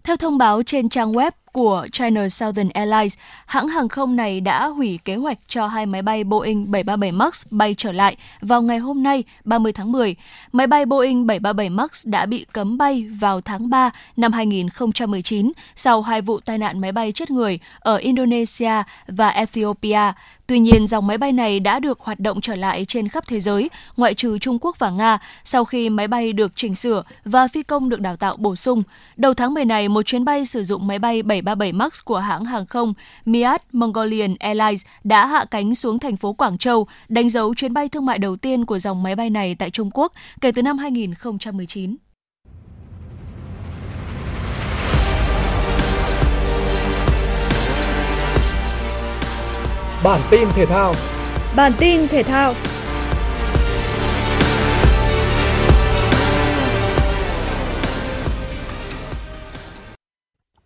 [0.03, 4.67] Theo thông báo trên trang web của China Southern Airlines, hãng hàng không này đã
[4.67, 8.77] hủy kế hoạch cho hai máy bay Boeing 737 MAX bay trở lại vào ngày
[8.77, 10.15] hôm nay 30 tháng 10.
[10.51, 16.01] Máy bay Boeing 737 MAX đã bị cấm bay vào tháng 3 năm 2019 sau
[16.01, 20.13] hai vụ tai nạn máy bay chết người ở Indonesia và Ethiopia.
[20.51, 23.39] Tuy nhiên, dòng máy bay này đã được hoạt động trở lại trên khắp thế
[23.39, 27.47] giới, ngoại trừ Trung Quốc và Nga, sau khi máy bay được chỉnh sửa và
[27.47, 28.83] phi công được đào tạo bổ sung.
[29.17, 32.45] Đầu tháng 10 này, một chuyến bay sử dụng máy bay 737 MAX của hãng
[32.45, 32.93] hàng không
[33.25, 37.89] Miat Mongolian Airlines đã hạ cánh xuống thành phố Quảng Châu, đánh dấu chuyến bay
[37.89, 40.77] thương mại đầu tiên của dòng máy bay này tại Trung Quốc kể từ năm
[40.77, 41.95] 2019.
[50.03, 50.93] Bản tin thể thao.
[51.55, 52.53] Bản tin thể thao.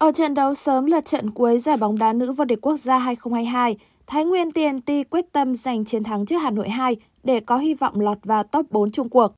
[0.06, 2.98] Ở trận đấu sớm là trận cuối giải bóng đá nữ vô địch quốc gia
[2.98, 3.78] 2022,
[4.08, 7.74] Thái Nguyên TNT quyết tâm giành chiến thắng trước Hà Nội 2 để có hy
[7.74, 9.36] vọng lọt vào top 4 chung cuộc.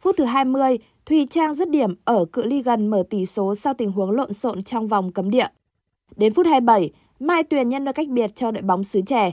[0.00, 3.74] Phút thứ 20, Thùy Trang dứt điểm ở cự ly gần mở tỷ số sau
[3.74, 5.46] tình huống lộn xộn trong vòng cấm địa.
[6.16, 9.30] Đến phút 27, Mai Tuyền nhân đôi cách biệt cho đội bóng xứ trẻ.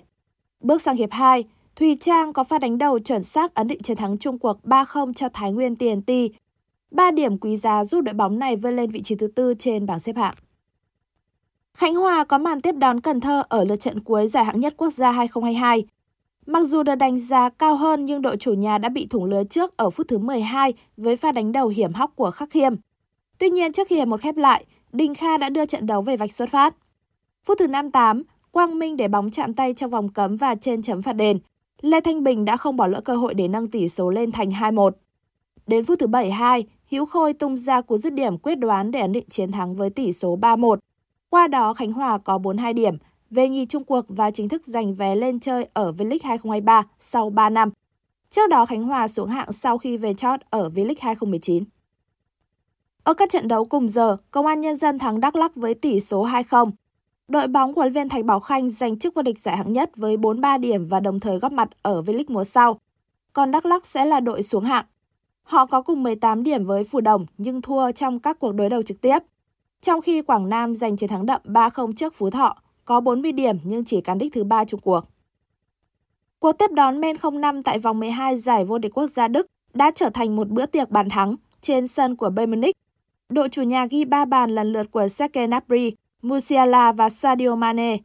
[0.59, 1.43] Bước sang hiệp 2,
[1.75, 5.13] Thùy Trang có pha đánh đầu chuẩn xác ấn định chiến thắng chung cuộc 3-0
[5.13, 6.11] cho Thái Nguyên TNT.
[6.91, 9.85] 3 điểm quý giá giúp đội bóng này vươn lên vị trí thứ tư trên
[9.85, 10.35] bảng xếp hạng.
[11.77, 14.73] Khánh Hòa có màn tiếp đón Cần Thơ ở lượt trận cuối giải hạng nhất
[14.77, 15.85] quốc gia 2022.
[16.45, 19.43] Mặc dù được đánh giá cao hơn nhưng đội chủ nhà đã bị thủng lưới
[19.43, 22.73] trước ở phút thứ 12 với pha đánh đầu hiểm hóc của Khắc Khiêm.
[23.37, 26.17] Tuy nhiên trước khi hiệp một khép lại, Đình Kha đã đưa trận đấu về
[26.17, 26.75] vạch xuất phát.
[27.43, 31.01] Phút thứ 58, Quang Minh để bóng chạm tay trong vòng cấm và trên chấm
[31.01, 31.39] phạt đền.
[31.81, 34.49] Lê Thanh Bình đã không bỏ lỡ cơ hội để nâng tỷ số lên thành
[34.49, 34.91] 2-1.
[35.67, 39.11] Đến phút thứ 72, Hữu Khôi tung ra cú dứt điểm quyết đoán để ấn
[39.11, 40.77] định chiến thắng với tỷ số 3-1.
[41.33, 42.97] Qua đó, Khánh Hòa có 42 điểm,
[43.29, 47.29] về nhì trung cuộc và chính thức giành vé lên chơi ở V-League 2023 sau
[47.29, 47.69] 3 năm.
[48.29, 51.63] Trước đó, Khánh Hòa xuống hạng sau khi về chót ở V-League 2019.
[53.03, 55.99] Ở các trận đấu cùng giờ, Công an Nhân dân thắng Đắk Lắk với tỷ
[55.99, 56.71] số 2-0.
[57.27, 59.91] Đội bóng của huấn viên Thạch Bảo Khanh giành chức vô địch giải hạng nhất
[59.95, 62.79] với 43 điểm và đồng thời góp mặt ở V-League mùa sau.
[63.33, 64.85] Còn Đắk Lắk sẽ là đội xuống hạng.
[65.43, 68.83] Họ có cùng 18 điểm với Phù Đồng nhưng thua trong các cuộc đối đầu
[68.83, 69.19] trực tiếp.
[69.83, 72.55] Trong khi Quảng Nam giành chiến thắng đậm 3-0 trước Phú Thọ,
[72.85, 75.05] có 40 điểm nhưng chỉ cán đích thứ ba chung cuộc.
[76.39, 79.91] Cuộc tiếp đón Men 05 tại vòng 12 giải vô địch quốc gia Đức đã
[79.95, 82.75] trở thành một bữa tiệc bàn thắng trên sân của Bayern Munich.
[83.29, 87.97] Đội chủ nhà ghi 3 bàn lần lượt của Serge Gnabry, Musiala và Sadio Mane.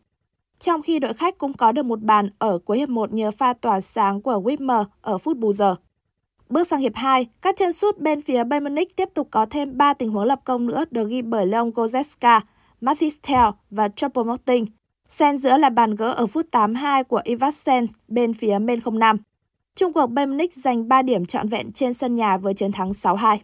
[0.58, 3.52] Trong khi đội khách cũng có được một bàn ở cuối hiệp 1 nhờ pha
[3.52, 5.76] tỏa sáng của Wimmer ở phút bù giờ.
[6.48, 9.78] Bước sang hiệp 2, các chân sút bên phía Bayern Munich tiếp tục có thêm
[9.78, 12.40] 3 tình huống lập công nữa được ghi bởi Leon Goretzka,
[12.80, 14.66] Mathis Tel và Choupo-Moting.
[15.08, 19.16] Xen giữa là bàn gỡ ở phút 82 của Ivasen bên phía bên 05.
[19.76, 22.92] Trung cuộc Bayern Munich giành 3 điểm trọn vẹn trên sân nhà với chiến thắng
[22.92, 23.38] 6-2.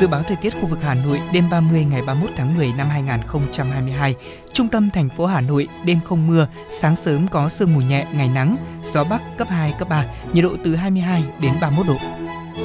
[0.00, 2.88] Dự báo thời tiết khu vực Hà Nội đêm 30 ngày 31 tháng 10 năm
[2.88, 4.14] 2022.
[4.52, 6.46] Trung tâm thành phố Hà Nội đêm không mưa,
[6.80, 8.56] sáng sớm có sương mù nhẹ, ngày nắng,
[8.94, 12.21] gió bắc cấp 2, cấp 3, nhiệt độ từ 22 đến 31 độ.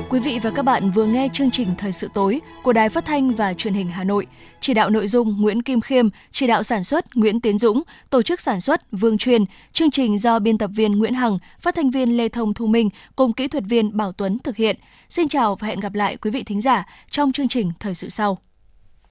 [0.10, 3.06] Quý vị và các bạn vừa nghe chương trình Thời sự tối của Đài Phát
[3.06, 4.28] thanh và Truyền hình Hà Nội.
[4.62, 8.22] Chỉ đạo nội dung Nguyễn Kim Khiêm, chỉ đạo sản xuất Nguyễn Tiến Dũng, tổ
[8.22, 9.45] chức sản xuất Vương Truyền.
[9.74, 12.89] Chương trình do biên tập viên Nguyễn Hằng, phát thanh viên Lê Thông Thu Minh
[13.16, 14.76] cùng kỹ thuật viên Bảo Tuấn thực hiện.
[15.10, 18.10] Xin chào và hẹn gặp lại quý vị thính giả trong chương trình Thời sự
[18.10, 18.38] sau.